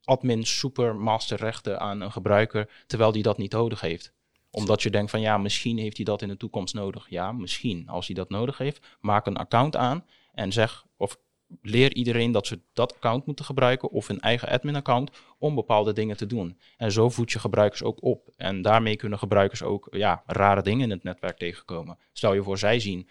admin 0.03 0.45
super 0.45 0.95
master 0.95 1.37
rechten 1.37 1.79
aan 1.79 2.01
een 2.01 2.11
gebruiker 2.11 2.69
terwijl 2.87 3.11
die 3.11 3.23
dat 3.23 3.37
niet 3.37 3.51
nodig 3.51 3.81
heeft 3.81 4.13
omdat 4.51 4.81
je 4.81 4.89
denkt 4.89 5.11
van 5.11 5.21
ja, 5.21 5.37
misschien 5.37 5.77
heeft 5.77 5.95
hij 5.95 6.05
dat 6.05 6.21
in 6.21 6.27
de 6.27 6.37
toekomst 6.37 6.73
nodig. 6.73 7.09
Ja, 7.09 7.31
misschien. 7.31 7.89
Als 7.89 8.05
hij 8.05 8.15
dat 8.15 8.29
nodig 8.29 8.57
heeft, 8.57 8.87
maak 8.99 9.25
een 9.25 9.37
account 9.37 9.75
aan 9.75 10.05
en 10.33 10.51
zeg 10.51 10.85
of 10.97 11.17
leer 11.61 11.93
iedereen 11.93 12.31
dat 12.31 12.47
ze 12.47 12.59
dat 12.73 12.95
account 12.95 13.25
moeten 13.25 13.45
gebruiken 13.45 13.89
of 13.89 14.09
een 14.09 14.19
eigen 14.19 14.49
admin 14.49 14.75
account 14.75 15.11
om 15.37 15.55
bepaalde 15.55 15.93
dingen 15.93 16.17
te 16.17 16.25
doen. 16.25 16.57
En 16.77 16.91
zo 16.91 17.09
voed 17.09 17.31
je 17.31 17.39
gebruikers 17.39 17.83
ook 17.83 18.03
op. 18.03 18.29
En 18.37 18.61
daarmee 18.61 18.95
kunnen 18.95 19.19
gebruikers 19.19 19.63
ook 19.63 19.87
ja, 19.91 20.23
rare 20.25 20.61
dingen 20.61 20.83
in 20.83 20.89
het 20.89 21.03
netwerk 21.03 21.37
tegenkomen. 21.37 21.97
Stel 22.13 22.33
je 22.33 22.43
voor, 22.43 22.57
zij 22.57 22.79
zien 22.79 23.09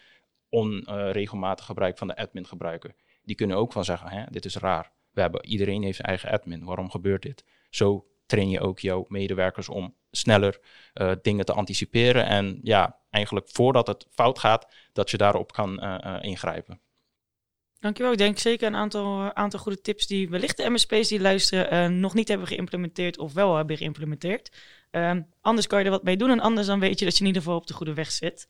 onregelmatig 0.51 1.65
gebruik 1.65 1.99
van 1.99 2.07
de 2.07 2.17
admin 2.17 2.47
gebruiker. 2.47 2.95
Die 3.23 3.37
kunnen 3.37 3.57
ook 3.57 3.73
van 3.73 3.85
zeggen, 3.85 4.09
hè, 4.11 4.25
dit 4.31 4.45
is 4.45 4.57
raar. 4.57 4.93
We 5.11 5.21
hebben, 5.21 5.47
iedereen 5.47 5.83
heeft 5.83 5.97
zijn 5.97 6.09
eigen 6.09 6.31
admin. 6.31 6.65
Waarom 6.65 6.91
gebeurt 6.91 7.23
dit? 7.23 7.45
Zo 7.71 8.07
train 8.27 8.51
je 8.51 8.61
ook 8.61 8.79
jouw 8.79 9.05
medewerkers 9.09 9.69
om 9.69 9.95
sneller 10.11 10.61
uh, 10.95 11.13
dingen 11.23 11.45
te 11.45 11.53
anticiperen. 11.53 12.27
En 12.27 12.61
ja, 12.63 12.99
eigenlijk 13.11 13.49
voordat 13.49 13.87
het 13.87 14.07
fout 14.11 14.39
gaat, 14.39 14.73
dat 14.93 15.11
je 15.11 15.17
daarop 15.17 15.53
kan 15.53 15.85
uh, 15.85 16.17
ingrijpen. 16.21 16.81
Dankjewel. 17.79 18.13
Ik 18.13 18.19
denk 18.19 18.39
zeker 18.39 18.67
een 18.67 18.77
aantal, 18.77 19.35
aantal 19.35 19.61
goede 19.61 19.81
tips 19.81 20.07
die 20.07 20.29
wellicht 20.29 20.57
de 20.57 20.71
MSP's 20.71 21.09
die 21.09 21.21
luisteren 21.21 22.01
nog 22.01 22.15
niet 22.15 22.29
hebben 22.29 22.47
geïmplementeerd 22.47 23.19
of 23.19 23.33
wel 23.33 23.57
hebben 23.57 23.77
geïmplementeerd. 23.77 24.57
Um, 24.91 25.27
anders 25.41 25.67
kan 25.67 25.79
je 25.79 25.85
er 25.85 25.91
wat 25.91 26.03
mee 26.03 26.17
doen 26.17 26.31
en 26.31 26.41
anders 26.41 26.67
dan 26.67 26.81
weet 26.81 26.99
je 26.99 27.05
dat 27.05 27.15
je 27.15 27.21
in 27.21 27.27
ieder 27.27 27.43
geval 27.43 27.57
op 27.57 27.67
de 27.67 27.75
goede 27.75 27.95
weg 27.95 28.11
zit. 28.11 28.49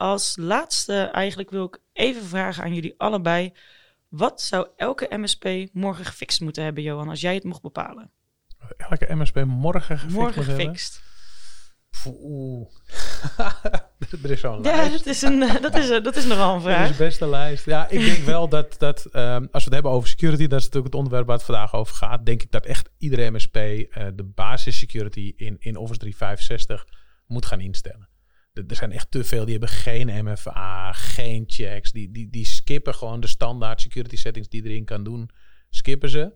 Als 0.00 0.36
laatste 0.36 0.94
eigenlijk 0.94 1.50
wil 1.50 1.64
ik 1.64 1.78
even 1.92 2.22
vragen 2.22 2.62
aan 2.62 2.74
jullie 2.74 2.94
allebei. 2.96 3.52
Wat 4.08 4.40
zou 4.40 4.68
elke 4.76 5.06
MSP 5.10 5.48
morgen 5.72 6.04
gefixt 6.04 6.40
moeten 6.40 6.64
hebben, 6.64 6.82
Johan, 6.82 7.08
als 7.08 7.20
jij 7.20 7.34
het 7.34 7.44
mocht 7.44 7.62
bepalen? 7.62 8.10
Elke 8.76 9.14
MSP 9.14 9.44
morgen 9.44 9.98
gefixt 9.98 10.16
Morgen 10.16 10.44
gefixt. 10.44 11.02
Oeh. 12.06 12.68
er 14.22 14.30
is 14.30 14.40
zo'n 14.40 14.62
ja, 14.62 14.76
lijst. 14.76 14.92
Dat 14.92 15.06
is, 15.06 15.22
een, 15.22 15.38
dat, 15.60 15.74
is, 15.74 15.88
dat 15.88 16.16
is 16.16 16.24
nogal 16.24 16.54
een 16.54 16.60
vraag. 16.60 16.80
Dat 16.80 16.90
is 16.90 16.96
de 16.96 17.04
beste 17.04 17.28
lijst. 17.28 17.64
Ja, 17.64 17.88
ik 17.88 18.00
denk 18.00 18.24
wel 18.24 18.48
dat, 18.48 18.78
dat 18.78 19.06
um, 19.12 19.48
als 19.52 19.64
we 19.64 19.64
het 19.64 19.72
hebben 19.72 19.92
over 19.92 20.08
security, 20.08 20.46
dat 20.46 20.58
is 20.58 20.64
natuurlijk 20.64 20.92
het 20.92 21.02
onderwerp 21.02 21.26
waar 21.26 21.36
het 21.36 21.44
vandaag 21.44 21.74
over 21.74 21.94
gaat. 21.94 22.26
Denk 22.26 22.42
ik 22.42 22.50
dat 22.50 22.66
echt 22.66 22.90
iedere 22.98 23.30
MSP 23.30 23.56
uh, 23.56 23.86
de 24.14 24.24
basis 24.34 24.78
security 24.78 25.32
in, 25.36 25.56
in 25.58 25.76
Office 25.76 25.98
365 25.98 26.86
moet 27.26 27.46
gaan 27.46 27.60
instellen. 27.60 28.09
Er 28.52 28.76
zijn 28.76 28.92
echt 28.92 29.10
te 29.10 29.24
veel 29.24 29.44
die 29.44 29.58
hebben 29.58 29.68
geen 29.76 30.24
MFA, 30.24 30.92
geen 30.92 31.44
checks. 31.46 31.92
Die, 31.92 32.10
die, 32.10 32.30
die 32.30 32.44
skippen 32.44 32.94
gewoon 32.94 33.20
de 33.20 33.26
standaard 33.26 33.80
security 33.80 34.16
settings 34.16 34.48
die 34.48 34.64
erin 34.64 34.84
kan 34.84 35.04
doen. 35.04 35.30
Skippen 35.70 36.08
ze. 36.08 36.32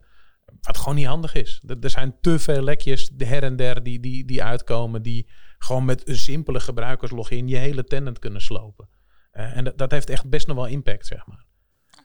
Wat 0.60 0.78
gewoon 0.78 0.94
niet 0.94 1.06
handig 1.06 1.34
is. 1.34 1.62
Er 1.80 1.90
zijn 1.90 2.16
te 2.20 2.38
veel 2.38 2.62
lekjes 2.62 3.10
her 3.16 3.42
en 3.42 3.56
der 3.56 3.82
die, 3.82 4.00
die, 4.00 4.24
die 4.24 4.42
uitkomen. 4.42 5.02
Die 5.02 5.28
gewoon 5.58 5.84
met 5.84 6.08
een 6.08 6.16
simpele 6.16 6.60
gebruikerslogin 6.60 7.48
je 7.48 7.56
hele 7.56 7.84
tenant 7.84 8.18
kunnen 8.18 8.40
slopen. 8.40 8.88
Uh, 9.32 9.56
en 9.56 9.64
dat, 9.64 9.78
dat 9.78 9.90
heeft 9.90 10.10
echt 10.10 10.28
best 10.28 10.46
nog 10.46 10.56
wel 10.56 10.66
impact, 10.66 11.06
zeg 11.06 11.26
maar. 11.26 11.43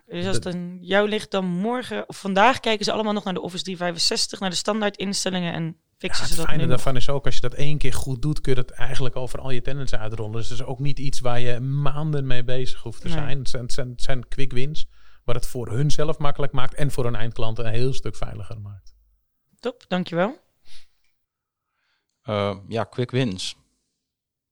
Dus 0.10 0.26
als 0.26 0.36
het 0.36 0.46
aan 0.46 0.78
jou 0.82 1.10
ligt, 1.10 1.32
dan 1.32 1.46
morgen 1.46 2.10
of 2.10 2.18
vandaag 2.20 2.60
kijken 2.60 2.86
ze 2.86 2.92
allemaal 2.92 3.14
nog 3.14 3.24
naar 3.24 3.34
de 3.34 3.42
Office 3.42 3.64
365, 3.64 4.40
naar 4.40 4.50
de 4.50 4.56
standaard 4.56 4.98
instellingen 4.98 5.54
en 5.54 5.78
fixen 5.98 6.24
ja, 6.24 6.30
ze 6.30 6.36
dat. 6.36 6.46
Het 6.46 6.56
fijne 6.56 6.70
daarvan 6.70 6.96
is 6.96 7.10
ook, 7.10 7.26
als 7.26 7.36
je 7.36 7.42
dat 7.42 7.54
één 7.54 7.78
keer 7.78 7.94
goed 7.94 8.22
doet, 8.22 8.42
kun 8.42 8.56
je 8.56 8.62
dat 8.64 8.72
eigenlijk 8.72 9.16
over 9.16 9.40
al 9.40 9.52
je 9.52 9.62
tenants 9.62 9.96
uitrollen. 9.96 10.32
Dus 10.32 10.50
het 10.50 10.60
is 10.60 10.66
ook 10.66 10.80
niet 10.80 11.00
iets 11.00 11.20
waar 11.20 11.40
je 11.40 11.60
maanden 11.60 12.28
mee 12.28 12.44
bezig 12.44 12.82
hoeft 12.82 13.02
te 13.02 13.08
Nee. 13.08 13.18
zijn. 13.18 13.38
Het 13.38 13.50
zijn, 13.50 13.64
het 13.64 13.74
zijn, 13.74 13.90
het 13.90 14.02
zijn 14.02 14.28
quick 14.28 14.52
wins, 14.52 14.88
wat 15.24 15.36
het 15.36 15.48
voor 15.48 15.70
hun 15.70 15.92
zelf 15.92 16.18
makkelijk 16.18 16.52
maakt 16.52 16.74
en 16.74 16.92
voor 16.92 17.04
hun 17.04 17.16
eindklanten 17.16 17.66
een 17.66 17.74
heel 17.74 17.94
stuk 17.94 18.16
veiliger 18.16 18.62
maakt. 18.62 18.94
Top, 19.60 19.86
dankjewel. 19.88 20.38
Uh, 22.30 22.58
ja, 22.68 22.84
quick 22.84 23.12
wins. 23.12 23.56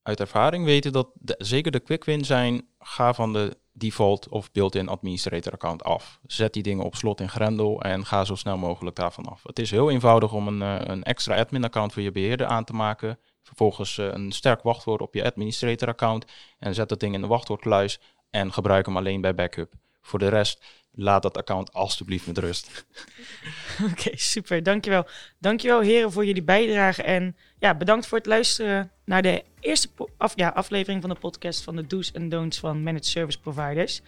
Uit 0.02 0.20
ervaring 0.20 0.66
weten 0.66 0.92
dat 0.92 1.10
de, 1.14 1.36
zeker 1.38 1.72
de 1.72 1.80
quick 1.80 2.04
wins 2.04 2.28
zijn, 2.28 2.68
ga 2.88 3.14
van 3.14 3.34
de 3.34 3.58
default 3.74 4.30
of 4.30 4.52
built-in 4.52 4.88
administrator 4.88 5.54
account 5.54 5.84
af. 5.84 6.20
Zet 6.28 6.54
die 6.54 6.64
dingen 6.64 6.86
op 6.86 6.96
slot 6.96 7.22
in 7.22 7.30
Grendel 7.30 7.82
en 7.82 8.06
ga 8.06 8.26
zo 8.26 8.36
snel 8.36 8.58
mogelijk 8.58 8.96
daarvan 8.96 9.26
af. 9.26 9.42
Het 9.44 9.60
is 9.60 9.72
heel 9.72 9.90
eenvoudig 9.90 10.34
om 10.34 10.48
een, 10.48 10.62
uh, 10.62 10.76
een 10.80 11.04
extra 11.04 11.36
admin 11.36 11.64
account 11.64 11.94
voor 11.94 12.02
je 12.02 12.12
beheerder 12.12 12.48
aan 12.48 12.64
te 12.64 12.74
maken. 12.74 13.20
Vervolgens 13.44 13.98
uh, 13.98 14.06
een 14.12 14.32
sterk 14.32 14.62
wachtwoord 14.62 15.02
op 15.02 15.14
je 15.14 15.24
administrator 15.26 15.88
account 15.88 16.26
en 16.60 16.74
zet 16.74 16.90
dat 16.90 17.00
ding 17.00 17.14
in 17.14 17.22
de 17.22 17.28
wachtwoordkluis 17.28 18.00
en 18.30 18.54
gebruik 18.54 18.86
hem 18.86 18.98
alleen 18.98 19.22
bij 19.22 19.36
backup. 19.36 19.74
Voor 20.02 20.20
de 20.20 20.28
rest, 20.28 20.66
laat 20.98 21.22
dat 21.22 21.38
account 21.38 21.74
alstublieft 21.74 22.28
met 22.28 22.38
rust. 22.38 22.86
Oké, 23.92 24.10
super. 24.14 24.64
Dankjewel. 24.64 25.08
Dankjewel 25.40 25.80
heren 25.80 26.12
voor 26.12 26.26
jullie 26.26 26.44
bijdrage. 26.44 27.04
En 27.04 27.36
ja, 27.60 27.76
bedankt 27.76 28.08
voor 28.08 28.18
het 28.18 28.28
luisteren 28.28 28.92
naar 29.06 29.22
de 29.22 29.44
eerste 29.60 29.90
af, 30.18 30.34
ja, 30.36 30.50
aflevering 30.50 31.02
van 31.02 31.10
de 31.10 31.20
podcast 31.20 31.64
van 31.64 31.76
de 31.76 31.88
do's 31.88 32.12
en 32.12 32.30
don'ts 32.30 32.60
van 32.60 32.84
managed 32.84 33.06
service 33.06 33.40
providers. 33.40 34.02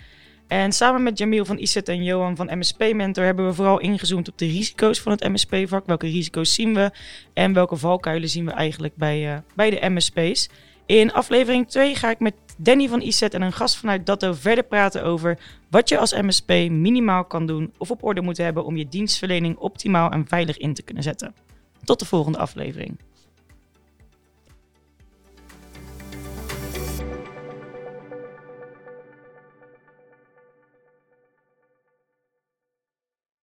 En 0.48 0.72
samen 0.72 1.04
met 1.04 1.18
Jamil 1.18 1.46
van 1.46 1.58
ISET 1.58 1.90
en 1.90 2.04
Johan 2.04 2.36
van 2.36 2.58
MSP 2.58 2.94
Mentor 2.94 3.24
hebben 3.24 3.46
we 3.46 3.54
vooral 3.54 3.80
ingezoomd 3.80 4.28
op 4.28 4.38
de 4.38 4.46
risico's 4.46 5.00
van 5.00 5.12
het 5.12 5.28
MSP-vak. 5.28 5.86
Welke 5.86 6.08
risico's 6.08 6.54
zien 6.54 6.74
we 6.74 6.92
en 7.34 7.54
welke 7.54 7.76
valkuilen 7.76 8.30
zien 8.30 8.46
we 8.46 8.52
eigenlijk 8.52 8.96
bij, 8.96 9.34
uh, 9.34 9.38
bij 9.56 9.70
de 9.70 9.90
MSP's. 9.90 10.50
In 10.90 11.12
aflevering 11.12 11.68
2 11.68 11.96
ga 11.96 12.10
ik 12.10 12.20
met 12.20 12.34
Danny 12.58 12.88
van 12.88 13.02
ISET 13.02 13.34
en 13.34 13.42
een 13.42 13.54
gast 13.54 13.76
vanuit 13.76 14.06
Datto 14.06 14.34
verder 14.34 14.64
praten 14.64 15.04
over 15.04 15.40
wat 15.70 15.90
je 15.90 15.98
als 15.98 16.14
MSP 16.14 16.50
minimaal 16.70 17.26
kan 17.26 17.46
doen 17.46 17.74
of 17.78 17.92
op 17.92 18.04
orde 18.04 18.22
moet 18.22 18.38
hebben 18.38 18.66
om 18.66 18.78
je 18.78 18.88
dienstverlening 18.88 19.58
optimaal 19.58 20.12
en 20.12 20.28
veilig 20.28 20.58
in 20.58 20.74
te 20.74 20.82
kunnen 20.82 21.04
zetten. 21.04 21.34
Tot 21.84 22.00
de 22.00 22.06
volgende 22.06 22.38
aflevering. 22.38 23.00